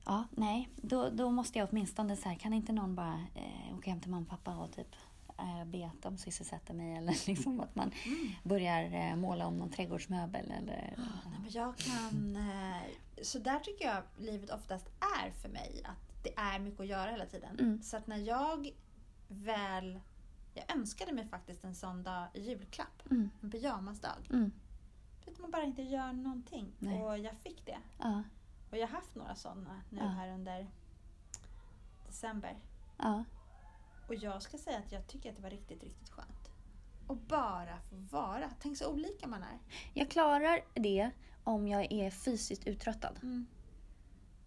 [0.09, 3.89] Ja, nej, då, då måste jag åtminstone så här, kan inte någon bara eh, åka
[3.89, 4.95] hem till mamma och pappa och typ
[5.37, 8.31] eh, be att de sysselsätter mig eller liksom att man Mm.
[8.43, 10.93] börjar eh, måla om någon trädgårdsmöbel eller...
[10.97, 12.35] Nej, men jag kan...
[12.35, 12.81] Eh,
[13.21, 14.87] så där tycker jag livet oftast
[15.19, 15.81] är för mig.
[15.85, 17.59] Att det är mycket att göra hela tiden.
[17.59, 17.81] Mm.
[17.83, 18.69] Så att när jag
[19.27, 19.99] väl...
[20.53, 23.03] Jag önskade mig faktiskt en sån dag i julklapp.
[23.11, 24.27] Mm, En pyjamasdag.
[24.29, 24.51] mm,
[25.23, 26.71] För att man bara inte gör någonting.
[26.79, 27.01] Nej.
[27.03, 27.77] Och jag fick det.
[27.99, 28.23] ja,
[28.79, 30.07] Jag har haft några sådana nu Ja.
[30.07, 30.67] här under
[32.05, 32.57] december.
[32.97, 33.23] ja,
[34.07, 36.49] Och jag ska säga att jag tycker att det var riktigt, riktigt skönt.
[37.07, 38.49] Och bara få vara.
[38.59, 39.59] Tänk så olika man är.
[39.93, 41.11] Jag klarar det
[41.43, 43.19] om jag är fysiskt uttröttad.
[43.23, 43.47] Mm.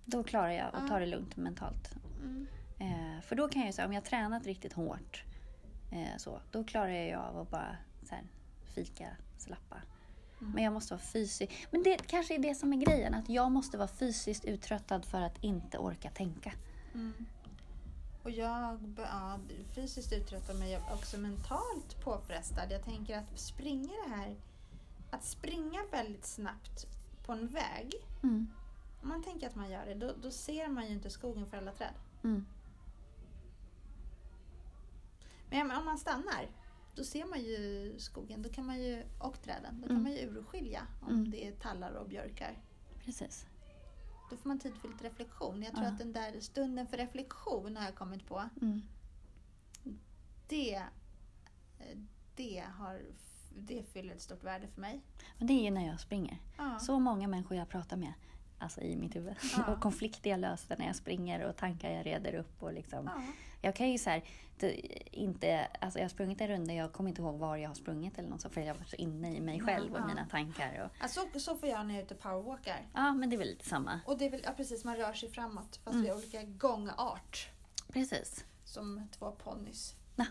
[0.05, 1.91] Då klarar jag att ta det lugnt mentalt.
[2.23, 2.47] Mm.
[2.79, 5.25] Eh, för då kan jag säga, om jag har tränat riktigt hårt,
[5.93, 8.25] eh, så, då klarar jag av att bara så här,
[8.75, 9.77] fika, slappa.
[10.41, 10.53] Mm.
[10.53, 11.53] Men jag måste vara fysiskt...
[11.71, 15.21] Men det kanske är det som är grejen, att jag måste vara fysiskt uttröttad för
[15.21, 16.53] att inte orka tänka.
[16.95, 17.27] Mm.
[18.23, 19.39] Och jag ja,
[19.75, 22.67] fysiskt uttröttad men jag är också mentalt påfrestad.
[22.71, 24.37] Jag tänker att springa det här,
[25.11, 26.87] att springa väldigt snabbt
[27.27, 27.95] på en väg.
[28.23, 28.47] Mm.
[29.03, 31.57] Om man tänker att man gör det, då, då ser man ju inte skogen för
[31.57, 31.95] alla träd.
[32.25, 32.47] Mm.
[35.51, 36.49] Men om man stannar,
[37.01, 39.81] då ser man ju skogen då kan man ju, och träden.
[39.81, 40.03] Då kan Mm.
[40.03, 41.31] man ju urskilja om Mm.
[41.31, 42.59] det är tallar och björkar.
[43.05, 43.47] Precis.
[44.31, 45.63] Då får man tid för lite reflektion.
[45.63, 45.91] Jag tror Ja.
[45.93, 48.49] att den där stunden för reflektion har jag kommit på.
[48.63, 48.83] Mm.
[50.49, 50.83] Det,
[52.37, 53.01] det, har,
[53.57, 55.01] det fyller ett stort värde för mig.
[55.39, 56.39] Men det är ju när jag springer.
[56.59, 56.79] Ja.
[56.79, 58.13] Så många människor jag pratar med,
[58.59, 59.35] alltså i mitt huvud.
[59.57, 59.67] Ja.
[59.75, 62.63] och konflikter jag löser när jag springer och tankar jag reder upp.
[62.63, 63.05] Och liksom.
[63.07, 63.23] Ja.
[63.61, 64.23] Jag kan ju så här,
[65.11, 68.19] inte, alltså jag har sprungit en runda, jag kommer inte ihåg var jag har sprungit
[68.19, 70.07] eller något så, för jag var så inne i mig själv och Ja.
[70.07, 70.83] mina tankar.
[70.85, 72.87] Och, Alltså, så får jag när jag är ute och powerwalkar.
[72.95, 74.01] ja, men det är väl lite samma.
[74.07, 76.03] Och det är väl ja, precis, man rör sig framåt fast Mm.
[76.03, 77.49] vi har olika gångart.
[77.93, 78.45] Precis.
[78.65, 79.95] Som två ponnys.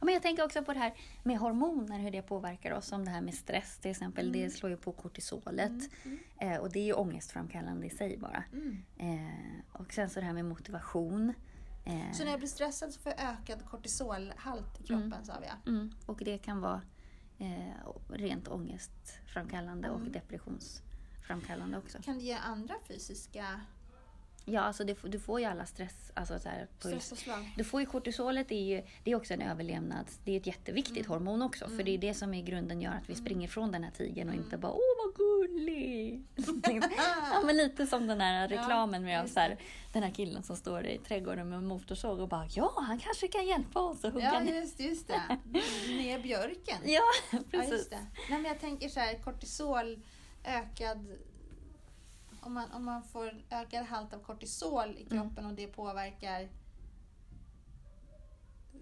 [0.00, 2.86] Ja, men jag tänker också på det här med hormoner, hur det påverkar oss.
[2.86, 5.72] Som det här med stress till exempel, det slår ju på kortisolet.
[6.04, 6.18] Mm.
[6.40, 8.44] Eh, och det är ju ångestframkallande i sig bara.
[8.52, 8.82] Mm.
[8.98, 11.32] Eh, och sen så det här med motivation.
[11.86, 15.70] Eh, Så när jag blir stressad så får jag ökad kortisolhalt i kroppen sa vi.
[15.70, 16.82] mm, och det kan vara
[17.38, 17.72] eh,
[18.08, 20.12] rent ångestframkallande och Mm.
[20.12, 21.98] depressionsframkallande också.
[22.02, 23.60] Kan det ge andra fysiska
[24.48, 27.04] Ja, alltså får- du får ju alla stress, alltså så här, puls.
[27.04, 27.50] stresspåslag?
[27.56, 30.20] Du får ju kortisolet, är ju det är också en överlevnads...
[30.24, 31.68] Det är ett jätteviktigt hormon också.
[31.68, 34.28] För det är det som i grunden gör att vi springer från den här tigern
[34.28, 36.22] och inte bara åh vad gullig.
[37.32, 39.56] ja men lite som den här reklamen med just så här,
[39.92, 43.46] den här killen som står i trädgården med motorsåg och bara ja han kanske kan
[43.46, 44.54] hjälpa oss att hugga Ja, ner.
[44.60, 45.38] just, just det.
[45.88, 46.78] Ner björken.
[46.84, 47.00] Ja,
[47.32, 47.88] Ja, precis.
[47.88, 47.96] det.
[48.30, 50.00] Nej, men jag tänker så här, kortisol,
[50.44, 51.06] ökad...
[52.46, 56.48] Om man, om man får ökad halt av kortisol i kroppen och det påverkar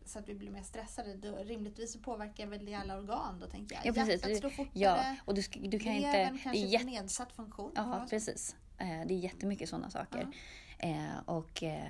[0.05, 3.47] så att vi blir mer stressade, då rimligtvis så påverkar väl det alla organ då
[3.47, 3.87] tänker jag.
[3.87, 4.23] Ja, precis.
[4.23, 6.13] Hjärtat slår fortare, Ja, och du, du kan inte...
[6.13, 7.73] levern kanske jätte, nedsatt funktion.
[7.75, 8.57] ja, precis.
[8.79, 10.29] Eh, Det är jättemycket sådana saker.
[10.79, 11.85] Eh, och eh,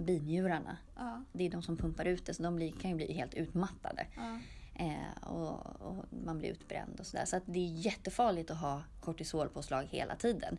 [0.00, 3.12] binjurarna, Ja, det är de som pumpar ut det så de blir, kan ju bli
[3.12, 4.06] helt utmattade.
[4.16, 4.38] ja.
[4.80, 7.24] Eh, och, och man blir utbränd och sådär.
[7.24, 10.58] Så att det är jättefarligt att ha kortisolpåslag hela tiden.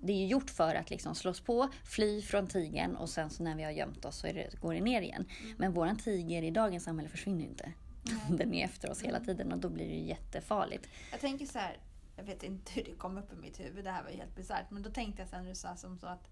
[0.00, 3.56] Det är gjort för att liksom slås på, fly från tigern och sen så när
[3.56, 5.26] vi har gömt oss så det, går det ner igen.
[5.56, 7.72] Men våran tiger i dagens samhälle försvinner inte.
[8.38, 10.86] Den är efter oss hela tiden och då blir det jättefarligt.
[11.10, 11.78] Jag tänker så här,
[12.16, 14.36] jag vet inte hur det kom upp i mitt huvud, det här var ju helt
[14.36, 16.28] bisarrt, men då tänkte jag sen när du sa som så att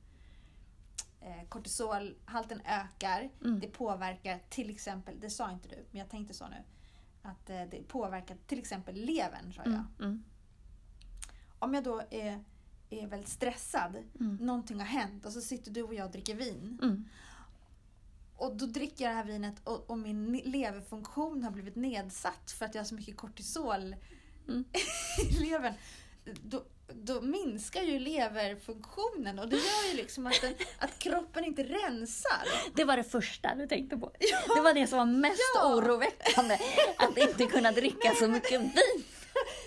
[1.21, 3.61] eh, kortisolhalten ökar, Mm.
[3.61, 6.57] det påverkar till exempel, det sa inte du, men jag tänkte så nu,
[7.23, 9.73] att eh, det påverkar till exempel levern, sa jag.
[9.73, 10.25] Mm, mm,
[11.59, 12.45] Om jag då är,
[12.91, 14.37] är väldigt stressad, Mm.
[14.37, 16.79] någonting har hänt och så sitter du och jag och dricker vin.
[16.83, 17.05] mm.
[18.37, 22.65] Och då dricker jag det här vinet och, och min leverfunktion har blivit nedsatt för
[22.67, 23.97] att jag har så mycket kortisol
[24.49, 24.65] Mm.
[25.31, 25.75] i levern.
[26.43, 26.63] Då,
[26.95, 32.49] då minskar ju leverfunktionen och det gör ju liksom att, den, att kroppen inte rensar.
[32.75, 34.13] Det var det första du tänkte på.
[34.55, 35.75] Det var det som var mest Ja.
[35.75, 36.59] oroväckande.
[36.97, 38.71] Att inte kunna dricka så mycket vin.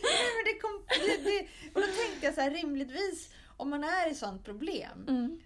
[0.03, 3.83] Nej, men det kom, det, det, och då tänkte jag så här, rimligtvis om man
[3.83, 5.39] är i sånt problem, Mm.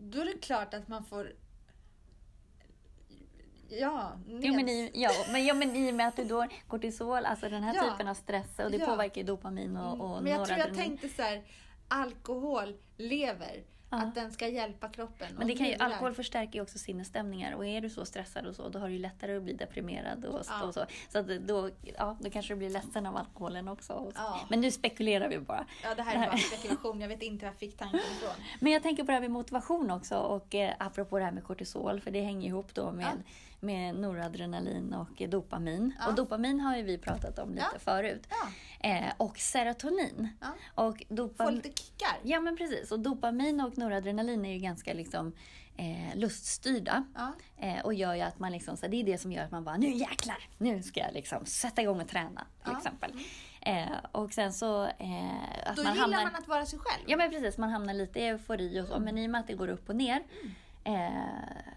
[0.00, 1.32] då är det klart att man får
[3.70, 7.24] Ja, Jo men, i, ja, men, ja, men i och med att du då kortisol,
[7.26, 7.82] alltså den här Ja.
[7.90, 8.86] typen av stress och det Ja.
[8.86, 11.42] påverkar ju dopamin och, och Mm, Men jag tror jag tänkte så här,
[11.88, 13.62] alkohol, lever,
[13.92, 13.96] Ja.
[14.02, 15.28] att den ska hjälpa kroppen.
[15.38, 18.54] Men det kan ju, alkohol förstärker ju också sinnesstämningar och är du så stressad och
[18.56, 20.62] så, då har du ju lättare att bli deprimerad och, Ja.
[20.64, 20.84] och så.
[21.08, 24.12] Så att då, ja, då kanske du blir ledsen av alkoholen också.
[24.14, 24.40] Ja.
[24.50, 25.66] Men nu spekulerar vi bara.
[25.82, 27.00] Ja, det här är bara spekulation.
[27.00, 28.34] Jag vet inte var jag fick tanken ifrån.
[28.60, 31.44] Men jag tänker på det här med motivation också och eh, apropå det här med
[31.44, 33.22] kortisol, för det hänger ihop då med,
[33.60, 35.94] med noradrenalin och dopamin.
[36.00, 36.08] Ja.
[36.08, 37.78] Och dopamin har ju vi pratat om lite Ja.
[37.78, 38.26] förut.
[38.30, 38.36] Ja,
[38.82, 40.28] Eh, och serotonin.
[40.40, 40.46] ja.
[40.84, 41.54] Och Få dopamin...
[41.54, 42.16] lite kickar.
[42.22, 45.32] Ja men precis, och dopamin och noradrenalin är ju ganska liksom
[45.76, 47.04] eh, luststyrda.
[47.58, 49.64] Eh, och gör ju att man liksom, så det är det som gör att man
[49.64, 53.12] bara, nu jäklar, nu ska jag liksom sätta igång och träna till exempel.
[53.60, 54.90] Eh, och sen så eh,
[55.66, 56.22] att Då man gillar hamnar...
[56.24, 57.04] man att vara sig själv.
[57.06, 58.98] Ja men precis, man hamnar lite i eufori och så.
[59.00, 60.50] Men i och med att det går upp och ner eh,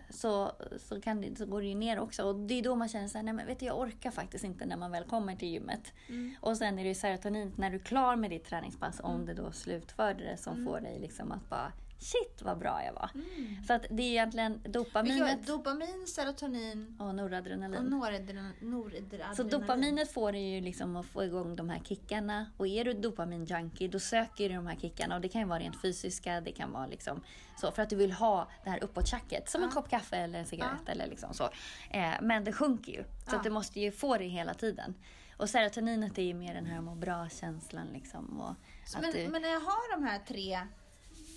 [0.09, 2.23] så, så, kan det, så går det ju ner också.
[2.23, 4.43] Och det är då man känner så här, nej men vet du, jag orkar faktiskt
[4.43, 5.93] inte när man väl kommer till gymmet.
[6.09, 6.35] Mm.
[6.41, 9.33] Och sen är det ju serotonin när du är klar med ditt träningspass, om du
[9.33, 13.09] då slutförde det, som får dig liksom att bara shit vad bra jag var.
[13.15, 13.63] Mm.
[13.63, 17.83] Så att det är egentligen dopaminet dopamin, serotonin och och noradrenalin.
[17.83, 18.53] noradrenalin.
[18.71, 19.35] noradrenalin.
[19.35, 22.51] Så dopaminet får dig ju liksom att få igång de här kickarna.
[22.57, 25.15] Och är du dopamin-junkie, då söker du de här kickarna.
[25.15, 27.23] Och det kan ju vara rent fysiska, det kan vara liksom
[27.61, 27.71] så.
[27.71, 29.49] För att du vill ha det här uppåt-tjacket.
[29.49, 29.73] Som en Ja.
[29.73, 30.91] kopp kaffe eller en cigarett Ja.
[30.91, 31.49] eller liksom så.
[31.89, 33.03] Eh, men det sjunker ju.
[33.03, 33.37] Så Ja.
[33.37, 34.95] att du måste ju få det hela tiden.
[35.37, 38.41] Och serotoninet är ju mer den här må bra-känslan liksom.
[38.41, 40.59] Och Så, att men, du, men när jag har de här tre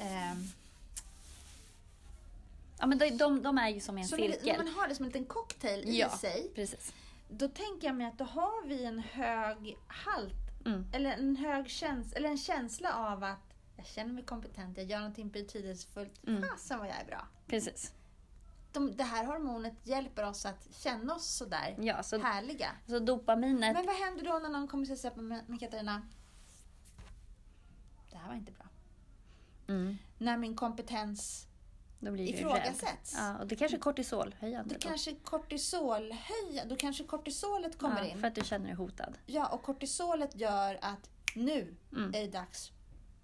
[0.00, 0.44] ehm,
[2.78, 4.56] ja, men de, de, de är ju som en så cirkel.
[4.56, 6.18] när man har det som en liten cocktail i Ja.
[6.18, 6.50] sig.
[6.54, 6.92] Precis.
[7.28, 10.32] Då tänker jag mig att då har vi en hög halt
[10.66, 10.86] Mm.
[10.92, 14.98] eller en hög känsla, eller en känsla av att jag känner mig kompetent, jag gör
[14.98, 16.26] någonting betydelsefullt.
[16.26, 16.42] Mm.
[16.48, 17.26] Fasen vad jag är bra.
[17.46, 17.92] Precis.
[18.72, 22.70] De, det här hormonet hjälper oss att känna oss sådär Ja, så, härliga.
[22.86, 26.02] så dopaminet Men vad händer då när någon kommer och säger men, men Katarina,
[28.10, 28.66] det här var inte bra.
[29.68, 29.96] Mm.
[30.18, 31.46] När min kompetens,
[32.00, 33.14] Då blir ifrågasätts.
[33.18, 34.74] Ja, och det kanske är kortisolhöjande.
[34.74, 34.88] då då.
[34.88, 38.20] kanske kortisol höjer, då kanske kortisolet kommer ja, in.
[38.20, 39.18] För att du känner dig hotad.
[39.26, 42.08] Ja, och kortisolet gör att nu Mm.
[42.14, 42.72] är det dags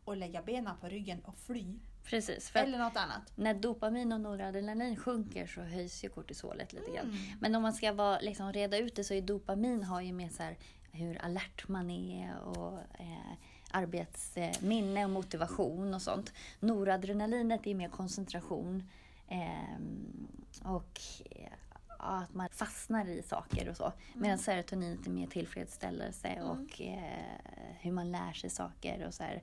[0.07, 1.79] att lägga benen på ryggen och fly.
[2.05, 2.51] Precis.
[2.55, 3.33] Eller något annat.
[3.37, 7.07] när dopamin och noradrenalin sjunker så höjs ju kortisolet lite grann.
[7.07, 7.19] Mm.
[7.41, 10.33] Men om man ska vara, liksom, reda ut det så är dopamin har ju med
[10.33, 10.57] så här,
[10.93, 13.33] hur alert man är och eh,
[13.73, 16.33] arbetsminne och motivation och sånt.
[16.61, 18.89] Noradrenalinet är mer koncentration
[19.29, 20.27] ehm,
[20.65, 21.01] och
[21.31, 21.53] eh,
[21.99, 23.93] att man fastnar i saker och så.
[24.15, 26.49] Medan serotoninet är mer tillfredsställelse Mm.
[26.49, 29.43] och eh, hur man lär sig saker och så här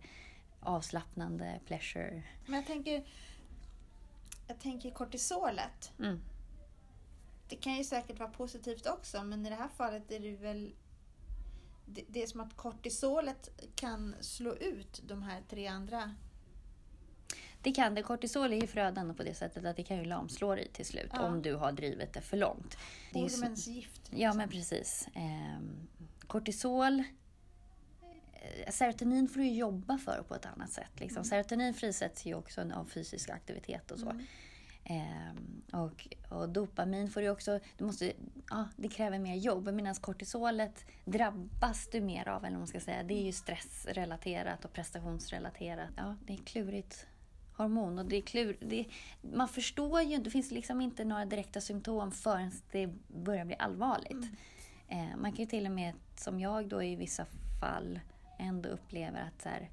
[0.60, 2.24] avslappnande pleasure.
[2.46, 3.04] Men jag tänker,
[4.48, 5.92] jag tänker kortisolet.
[6.00, 6.22] Mm.
[7.50, 10.72] Det kan ju säkert vara positivt också, men i det här fallet är det väl
[11.90, 16.16] det, det är som att kortisolet kan slå ut de här tre andra.
[17.62, 18.04] Det kan det.
[18.04, 21.10] Kortisol är ju förödande på det sättet att det kan ju lamslå dig till slut
[21.14, 21.22] Ja.
[21.28, 22.78] om du har drivit det för långt.
[23.14, 23.98] Det ju så- Ormens gift.
[23.98, 24.18] liksom.
[24.20, 25.08] Ja, men precis.
[25.16, 25.88] Ehm,
[26.28, 27.00] kortisol...
[28.34, 30.92] eh, Serotonin får du jobba för på ett annat sätt.
[31.00, 31.24] Liksom.
[31.24, 34.10] Serotonin frisätts ju också av fysisk aktivitet och så.
[34.10, 34.26] Mm.
[34.90, 37.60] Ehm, och, och dopamin får du också...
[37.78, 38.14] Du måste,
[38.50, 39.74] ja, det kräver mer jobb.
[39.74, 43.04] Medan kortisolet drabbas du mer av, eller man ska säga.
[43.04, 45.90] Det är ju stressrelaterat och prestationsrelaterat.
[45.98, 47.08] Ja, det är klurigt
[47.56, 48.00] hormon.
[48.00, 48.86] Och det är klur, det,
[49.22, 53.56] man förstår ju inte, det finns liksom inte några direkta symptom förrän det börjar bli
[53.60, 54.32] allvarligt.
[54.88, 57.26] Eh, man kan ju till och med, som jag då i vissa
[57.60, 58.00] fall,
[58.40, 59.70] ändå upplever att så här,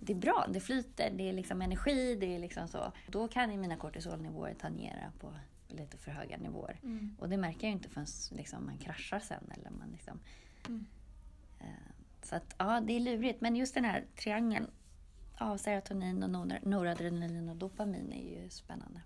[0.00, 2.92] det är bra, det flyter, det är liksom energi, det är liksom så.
[3.08, 5.34] Då kan ju mina kortisolnivåer tangera på
[5.68, 6.80] lite för höga nivåer.
[6.82, 7.16] Mm.
[7.20, 9.52] Och det märker jag ju inte förrän liksom, man kraschar sen.
[9.56, 10.20] Eller man liksom,
[10.66, 10.86] Mm.
[11.60, 11.66] eh,
[12.22, 13.40] så att ja, det är lurigt.
[13.40, 14.70] Men just den här triangeln
[15.38, 19.00] av serotonin, och nor- noradrenalin och dopamin är ju spännande.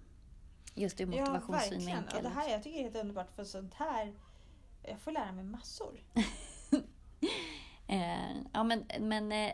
[0.75, 1.33] Just ur Ja, verkligen.
[1.33, 2.17] motivationssynvinkel.
[2.17, 4.13] Och det här, jag tycker det är helt underbart för sånt här,
[4.83, 6.01] jag får lära mig massor.
[7.87, 9.53] eh, ja, men, men eh,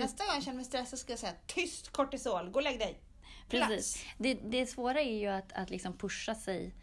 [0.00, 3.00] Nästa gång jag känner mig stressad ska jag säga tyst kortisol, gå och lägg dig.
[3.48, 4.04] Precis.
[4.18, 6.74] Det, det svåra är ju att, att liksom pusha sig.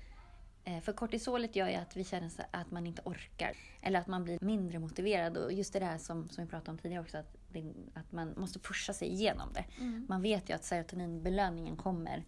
[0.64, 3.53] Eh, För kortisolet gör ju att vi känner att man inte orkar.
[3.82, 5.38] Eller att man blir mindre motiverad.
[5.38, 7.18] Och just det här som, som vi pratade om tidigare också.
[7.18, 9.66] Att, det, att man måste pusha sig igenom det.
[9.80, 10.05] Mm.
[10.09, 12.26] Man vet ju att serotoninbelöningen kommer.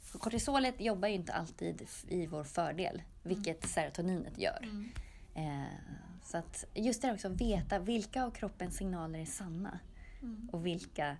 [0.00, 3.02] För kortisolet jobbar ju inte alltid i vår fördel.
[3.22, 4.62] Vilket serotoninet gör.
[4.62, 4.88] Mm.
[5.34, 5.68] Eh,
[6.24, 9.78] så att just det här också, veta vilka av kroppens signaler är sanna.
[10.22, 10.48] Mm.
[10.52, 11.16] Och vilka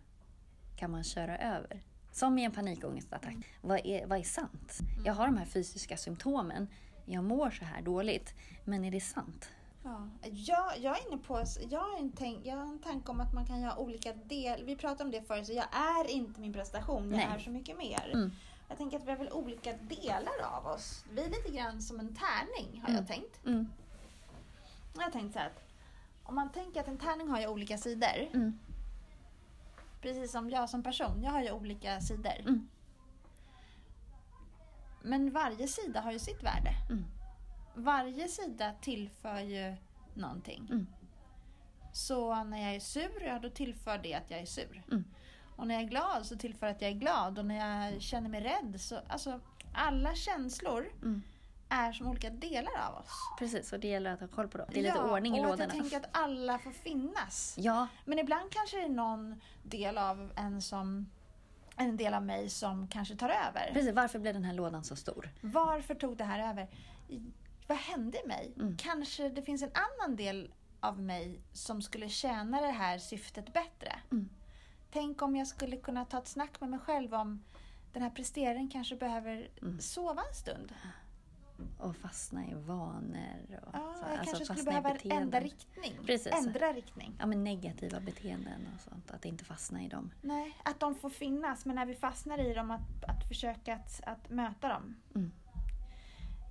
[0.76, 1.80] kan man köra över?
[2.12, 3.34] Som i en panikångestattack.
[3.60, 4.78] Vad, är, vad är sant?
[5.04, 6.68] Jag har de här fysiska symptomen.
[7.04, 8.34] jag mår så här dåligt.
[8.64, 9.48] Men är det sant?
[9.84, 10.08] Ja.
[10.22, 13.34] Jag, jag är inne på, jag har, en tänk, jag har en tanke om att
[13.34, 14.64] man kan göra olika delar.
[14.64, 17.28] Vi pratade om det förut, så jag är inte min prestation, jag Nej.
[17.34, 18.10] är så mycket mer.
[18.14, 18.30] Mm.
[18.68, 21.04] Jag tänker att vi har väl olika delar av oss.
[21.12, 22.94] Vi är lite grann som en tärning, har Mm.
[23.00, 23.46] jag tänkt.
[23.46, 23.66] Mm.
[24.94, 25.62] Jag har tänkt så här att
[26.24, 28.28] om man tänker att en tärning har ju olika sidor.
[30.00, 32.40] Precis som jag som person, jag har ju olika sidor.
[32.40, 32.68] Mm.
[35.02, 36.70] Men varje sida har ju sitt värde.
[36.90, 37.04] Mm.
[37.74, 39.76] Varje sida tillför ju
[40.14, 40.68] någonting.
[40.70, 40.86] Mm.
[41.92, 44.82] Så när jag är sur, ja då tillför det att jag är sur.
[44.90, 45.04] Mm.
[45.56, 47.38] Och när jag är glad så tillför att jag är glad.
[47.38, 49.40] Och när jag känner mig rädd så, alltså
[49.74, 51.22] alla känslor Mm.
[51.68, 53.10] Är som olika delar av oss.
[53.38, 54.66] Precis, och det gäller att ha koll på dem.
[54.72, 55.64] Det är lite ja, ordning i och lådorna.
[55.64, 57.54] att jag tänker att alla får finnas.
[57.58, 61.10] Ja, Men ibland kanske det är någon del av en som
[61.76, 63.70] en del av mig som kanske tar över.
[63.72, 63.94] precis.
[63.94, 65.30] Varför blev den här lådan så stor?
[65.40, 66.68] Varför tog det här över?
[67.66, 68.52] Vad hände i mig?
[68.56, 68.76] Mm.
[68.76, 73.92] Kanske det finns en annan del av mig som skulle tjäna det här syftet bättre.
[74.12, 74.28] Mm.
[74.92, 77.44] Tänk om jag skulle kunna ta ett snack med mig själv om
[77.92, 79.80] den här presteraren kanske behöver Mm.
[79.80, 80.72] sova en stund.
[81.78, 83.60] Och fastna i vanor.
[83.66, 85.92] Och Ja, så, jag alltså kanske skulle behöva ändra riktning.
[86.06, 86.32] Precis.
[86.46, 87.16] Ändra riktning.
[87.18, 89.10] Ja, men negativa beteenden och sånt.
[89.10, 90.10] Att inte fastna i dem.
[90.22, 94.00] Nej, att de får finnas men när vi fastnar i dem att, att försöka att,
[94.02, 94.96] att möta dem.
[95.14, 95.32] Mm.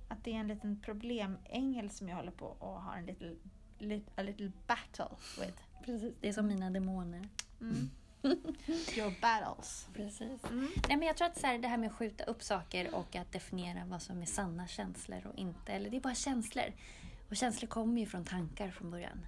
[0.08, 3.36] Att det är en liten problemängel som jag håller på och har en little,
[3.78, 5.62] lit, a little battle with.
[5.84, 6.14] Precis.
[6.20, 7.28] Det är som mina demoner.
[7.60, 7.90] Mm.
[8.96, 9.88] Your battles.
[9.94, 10.44] Precis.
[10.44, 10.68] Mm.
[10.88, 13.16] Nej, men jag tror att så här, det här med att skjuta upp saker och
[13.16, 15.72] att definiera vad som är sanna känslor och inte.
[15.72, 16.72] Eller det är bara känslor.
[17.30, 19.26] Och känslor kommer ju från tankar från början.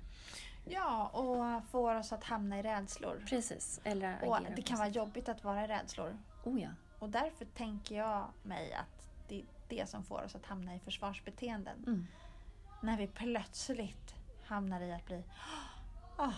[0.64, 3.24] Ja, och får oss att hamna i rädslor.
[3.28, 3.80] Precis.
[3.84, 6.18] Eller Och det kan vara jobbigt att vara i rädslor.
[6.44, 6.70] Oh ja.
[6.98, 10.78] Och därför tänker jag mig att det är det som får oss att hamna i
[10.78, 11.84] försvarsbeteenden.
[11.86, 12.06] Mm.
[12.82, 15.24] När vi plötsligt hamnar i att bli
[16.16, 16.32] ah,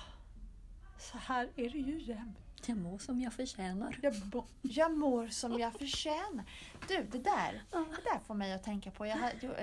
[0.99, 2.39] så här är det ju jämt.
[2.67, 3.99] Jag mår som jag förtjänar.
[4.03, 4.15] Jag,
[4.63, 6.45] jag mår som jag förtjänar.
[6.89, 9.07] Du, det där, det där får mig att tänka på.
[9.07, 9.19] Jag,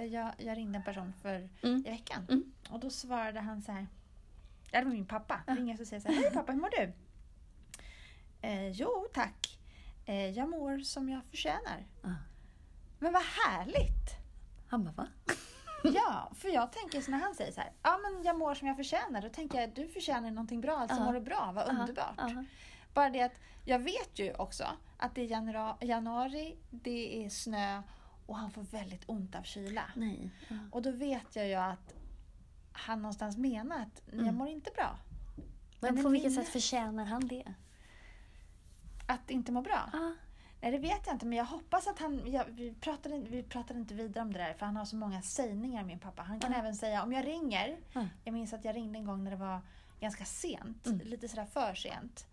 [0.09, 1.77] jag, jag, ringde en person för Mm.
[1.85, 2.53] i veckan Mm.
[2.69, 3.87] och då svarade han så här.
[4.71, 5.41] Ja, det var min pappa.
[5.47, 6.15] Ringer och säger så här.
[6.21, 6.93] Hej pappa, hur mår du?
[8.41, 9.59] Eh, jo, tack.
[10.05, 11.85] Eh, jag mår som jag förtjänar.
[12.03, 12.09] Ah.
[12.99, 14.09] Men vad härligt!
[14.67, 15.07] Han bara, va?
[15.83, 17.71] Ja, för jag tänker så när han säger så här.
[17.83, 19.21] Ja, men jag mår som jag förtjänar.
[19.21, 20.77] Då tänker jag, du förtjänar någonting bra.
[20.77, 21.03] Alltså Ja.
[21.05, 21.51] mår du bra.
[21.55, 22.13] Vad underbart.
[22.17, 22.43] Ja, ja.
[22.97, 24.63] Bara det att jag vet ju också
[24.97, 27.81] att det är januari, det är snö
[28.25, 29.83] och han får väldigt ont av kyla.
[29.95, 30.29] Nej.
[30.47, 30.55] Ja.
[30.71, 31.93] Och då vet jag ju att
[32.71, 34.35] han någonstans menar att jag Mm.
[34.35, 34.97] mår inte bra.
[35.79, 37.53] Men Men på vilket sätt förtjänar han det?
[39.07, 39.89] Att inte må bra.
[39.93, 40.11] Ah.
[40.61, 41.25] Nej, det vet jag inte.
[41.25, 42.31] Men jag hoppas att han...
[42.31, 45.21] Jag, vi, pratade, vi pratade inte vidare om det där för han har så många
[45.21, 46.21] sägningar min pappa.
[46.21, 46.57] Han kan Ja.
[46.57, 47.77] även säga om jag ringer.
[47.93, 48.05] Ja.
[48.23, 49.61] Jag minns att jag ringde en gång när det var
[49.99, 50.85] ganska sent.
[50.85, 50.99] Mm.
[51.07, 52.27] Lite sådär för sent.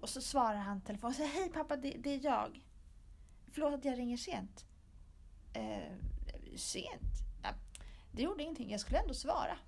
[0.00, 2.64] Och så svarar han telefonen och säger Hej pappa, det, det är jag.
[3.52, 4.64] Förlåt att jag ringer sent.
[5.52, 5.96] Eh,
[6.56, 7.12] sent?
[7.42, 7.48] Ja,
[8.12, 9.58] det gjorde ingenting, jag skulle ändå svara.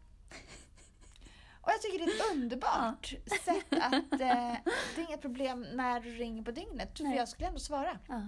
[1.62, 3.14] Och jag tycker det är ett underbart
[3.44, 3.92] sätt att...
[4.22, 4.56] Eh,
[4.94, 7.16] det är inget problem när du ringer på dygnet, för Nej.
[7.16, 7.98] jag skulle ändå svara.
[8.08, 8.26] Ja.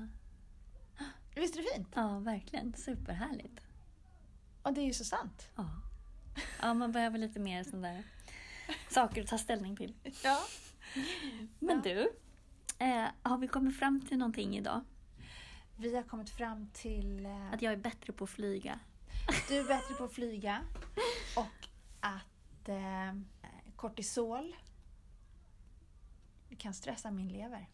[1.35, 1.89] Visst är det fint?
[1.95, 2.75] ja, verkligen.
[2.75, 3.61] Superhärligt.
[4.63, 5.49] Och det är ju så sant.
[5.57, 5.71] Ja.
[6.63, 8.03] ja, man behöver lite mer sån där
[8.91, 9.95] saker att ta ställning till.
[10.25, 10.41] Ja.
[11.59, 12.13] Men du,
[12.79, 14.81] eh, har vi kommit fram till någonting idag?
[15.77, 18.79] Vi har kommit fram till eh, Att jag är bättre på att flyga?
[19.49, 20.61] du är bättre på att flyga
[21.37, 21.69] och
[22.01, 23.15] att eh,
[23.77, 24.57] kortisol
[26.59, 27.67] kan stressa min lever.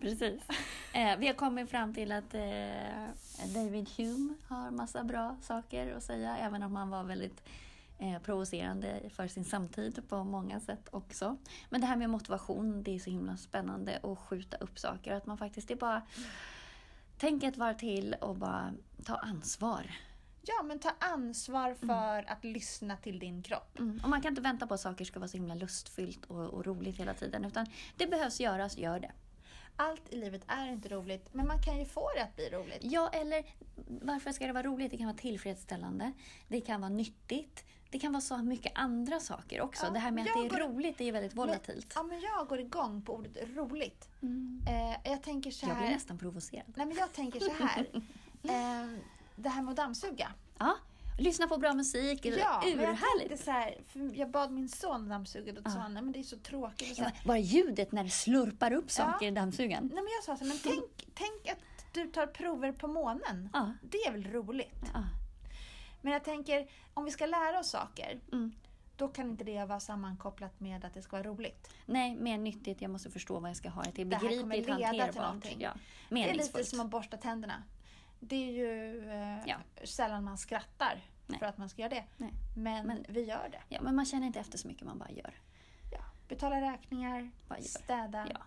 [0.00, 0.42] Precis.
[0.92, 3.08] Eh, vi har kommit fram till att eh,
[3.54, 7.42] David Hume har massa bra saker att säga, även om han var väldigt
[7.98, 11.36] eh, provocerande för sin samtid på många sätt också.
[11.70, 15.12] Men det här med motivation, det är så himla spännande att skjuta upp saker.
[15.12, 16.02] Att man faktiskt är bara
[17.18, 18.72] tänker ett varv till och bara
[19.04, 19.90] ta ansvar.
[20.46, 23.78] Ja, men ta ansvar för att lyssna till din kropp.
[23.78, 24.00] Mm.
[24.02, 26.66] Och man kan inte vänta på att saker ska vara så himla lustfyllt och, och
[26.66, 27.44] roligt hela tiden.
[27.44, 27.66] Utan
[27.96, 29.12] det behövs göras, gör det.
[29.76, 32.78] Allt i livet är inte roligt, men man kan ju få det att bli roligt.
[32.80, 33.44] Ja, eller
[33.86, 34.90] varför ska det vara roligt?
[34.90, 36.12] Det kan vara tillfredsställande.
[36.48, 37.64] Det kan vara nyttigt.
[37.90, 39.86] Det kan vara så mycket andra saker också.
[39.86, 41.92] Ja, det här med att jag det är går- roligt det är väldigt volatilt.
[41.94, 44.08] Ja, men jag går igång på ordet roligt.
[44.22, 44.60] Mm.
[44.68, 45.94] Eh, jag tänker så Jag blir här.
[45.94, 46.72] nästan provocerad.
[46.76, 47.86] Nej, men jag tänker så här.
[48.48, 48.86] Eh,
[49.36, 50.32] det här med att dammsuga.
[50.58, 50.76] Ja,
[51.18, 52.20] lyssna på bra musik.
[52.26, 52.32] Ja,
[52.64, 53.28] jag urhärligt.
[53.28, 53.78] tänkte så här,
[54.14, 56.90] jag bad min son dammsuga och då sa han, men det är så tråkigt.
[56.90, 59.32] Och så Ja, här, bara ljudet när det slurpar upp saker Ja.
[59.32, 59.84] i dammsugaren.
[59.94, 63.50] Nej men jag sa så här, men tänk, tänk att du tar prover på månen.
[63.52, 63.72] Ja.
[63.82, 64.82] Det är väl roligt?
[64.94, 65.02] ja.
[66.04, 68.52] Men jag tänker, om vi ska lära oss saker, Mm.
[68.96, 71.74] då kan inte det vara sammankopplat med att det ska vara roligt.
[71.86, 72.82] Nej, mer nyttigt.
[72.82, 74.10] Jag måste förstå vad jag ska ha det till.
[74.10, 75.60] Det här kommer Begripligt, leda till någonting.
[75.60, 75.70] Ja.
[76.08, 77.62] Det är lite som att borsta tänderna.
[78.20, 79.56] Det är ju eh, Ja.
[79.84, 81.38] sällan man skrattar Nej.
[81.38, 82.04] för att man ska göra det.
[82.16, 82.32] Nej.
[82.56, 83.60] Men, Men- vi gör det.
[83.68, 85.34] Ja, men man känner inte efter så mycket, man bara gör.
[85.92, 86.00] Ja.
[86.28, 87.30] Betala räkningar,
[87.60, 88.40] städa, Ja.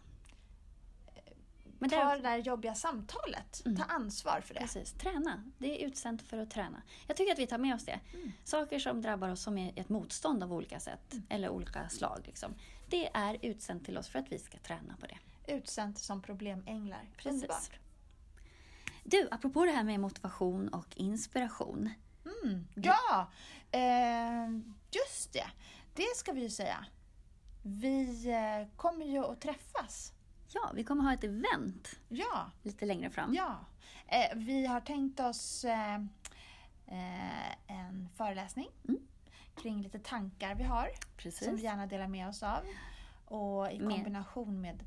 [1.80, 3.61] Men ta det där jobbiga samtalet.
[3.65, 3.78] Mm.
[3.78, 4.59] Ta ansvar för det.
[4.59, 5.43] precis, träna.
[5.57, 6.82] Det är utsänt för att träna.
[7.07, 7.99] Jag tycker att vi tar med oss det.
[8.13, 8.32] Mm.
[8.43, 12.21] Saker som drabbar oss som är ett motstånd av olika sätt, eller olika slag.
[12.25, 12.53] Liksom.
[12.89, 15.17] Det är utsänt till oss för att vi ska träna på det.
[15.53, 17.09] Utsänt som problemänglar.
[17.17, 17.32] Precis.
[17.32, 17.80] Underbart.
[19.03, 21.89] Du, apropå det här med motivation och inspiration.
[22.43, 22.67] Mm.
[22.75, 23.32] Ja,
[23.71, 24.49] eh,
[24.91, 25.47] just det.
[25.93, 26.86] Det ska vi ju säga.
[27.63, 30.13] Vi eh, kommer ju att träffas.
[30.54, 33.34] Ja, vi kommer ha ett event Ja, lite längre fram.
[33.34, 33.60] ja.
[34.08, 35.95] Eh, vi har tänkt oss eh,
[36.86, 39.02] eh, en föreläsning Mm.
[39.62, 41.48] kring lite tankar vi har Precis.
[41.48, 42.60] som vi gärna delar med oss av.
[43.26, 44.84] Och i kombination med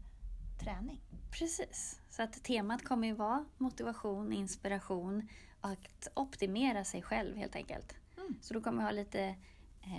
[0.61, 1.01] träning.
[1.39, 2.01] Precis.
[2.11, 5.29] Så att temat kommer ju vara motivation, inspiration
[5.61, 7.95] och att optimera sig själv helt enkelt.
[8.17, 8.35] Mm.
[8.43, 9.35] Så då kommer vi ha lite,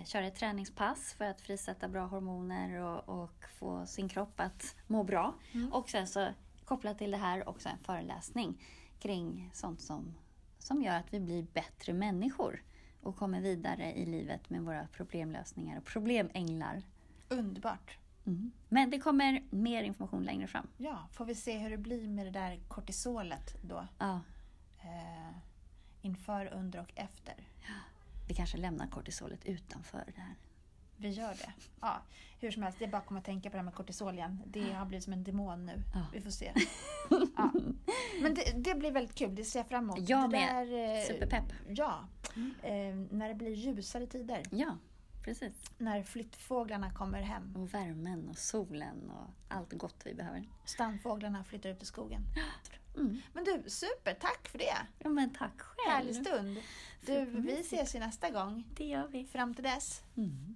[0.06, 5.04] köra ett träningspass för att frisätta bra hormoner och, och få sin kropp att må
[5.04, 5.34] bra.
[5.52, 5.74] Mm.
[5.74, 6.28] Och sen så
[6.66, 8.66] kopplat till det här också en föreläsning
[9.00, 10.16] kring sånt som,
[10.60, 12.64] som gör att vi blir bättre människor
[13.02, 16.82] och kommer vidare i livet med våra problemlösningar och problemänglar.
[17.30, 17.98] Underbart.
[18.26, 18.52] Mm.
[18.70, 20.68] Men det kommer mer information längre fram.
[20.78, 23.88] Ja, får vi se hur det blir med det där kortisolet då.
[23.98, 24.20] Ja,
[24.84, 25.36] Eh,
[26.02, 27.36] inför, under och efter.
[28.28, 30.36] Vi kanske lämnar kortisolet utanför det här.
[30.98, 31.54] Vi gör det.
[31.82, 32.02] Ja,
[32.40, 34.14] hur som helst, det är bara att komma att tänka på det här med kortisol
[34.14, 34.44] igen.
[34.46, 35.84] Det har blivit som en demon nu.
[35.94, 36.06] Ja.
[36.14, 36.54] Vi får se.
[37.38, 37.52] Ja.
[38.22, 40.10] Men det, det blir väldigt kul, det ser jag fram emot.
[40.10, 40.68] Jag det med.
[40.68, 41.54] Där, eh, Superpepp.
[41.68, 42.08] Ja.
[42.64, 44.44] Eh, när det blir ljusare tider.
[44.52, 44.78] Ja,
[45.24, 45.72] precis.
[45.78, 47.56] När flyttfåglarna kommer hem.
[47.56, 50.44] Och värmen och solen och allt gott vi behöver.
[50.66, 52.22] Stamfåglarna flyttar ut i skogen.
[52.96, 53.22] Mm.
[53.34, 54.14] Men du, super!
[54.14, 54.78] Tack för det!
[55.00, 55.90] Ja, men tack själv.
[55.90, 56.58] Härlig stund.
[57.06, 58.64] Du, vi ses ju nästa gång.
[58.78, 59.26] Det gör vi.
[59.26, 60.02] Fram till dess.
[60.18, 60.56] Mm.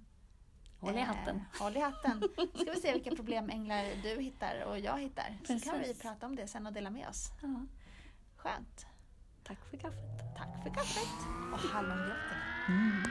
[0.80, 1.36] Håll i hatten.
[1.36, 2.22] Eh, håll i hatten.
[2.54, 5.38] Ska vi se vilka problemänglar du hittar och jag hittar.
[5.46, 6.02] Så kan vi Precis.
[6.02, 7.30] prata om det sen och dela med oss.
[7.42, 7.66] Ja,
[8.36, 8.86] Skönt.
[9.44, 10.36] tack för kaffet.
[10.36, 11.08] Tack för kaffet
[11.52, 12.42] och hallongrottorna.
[12.68, 13.02] Mm.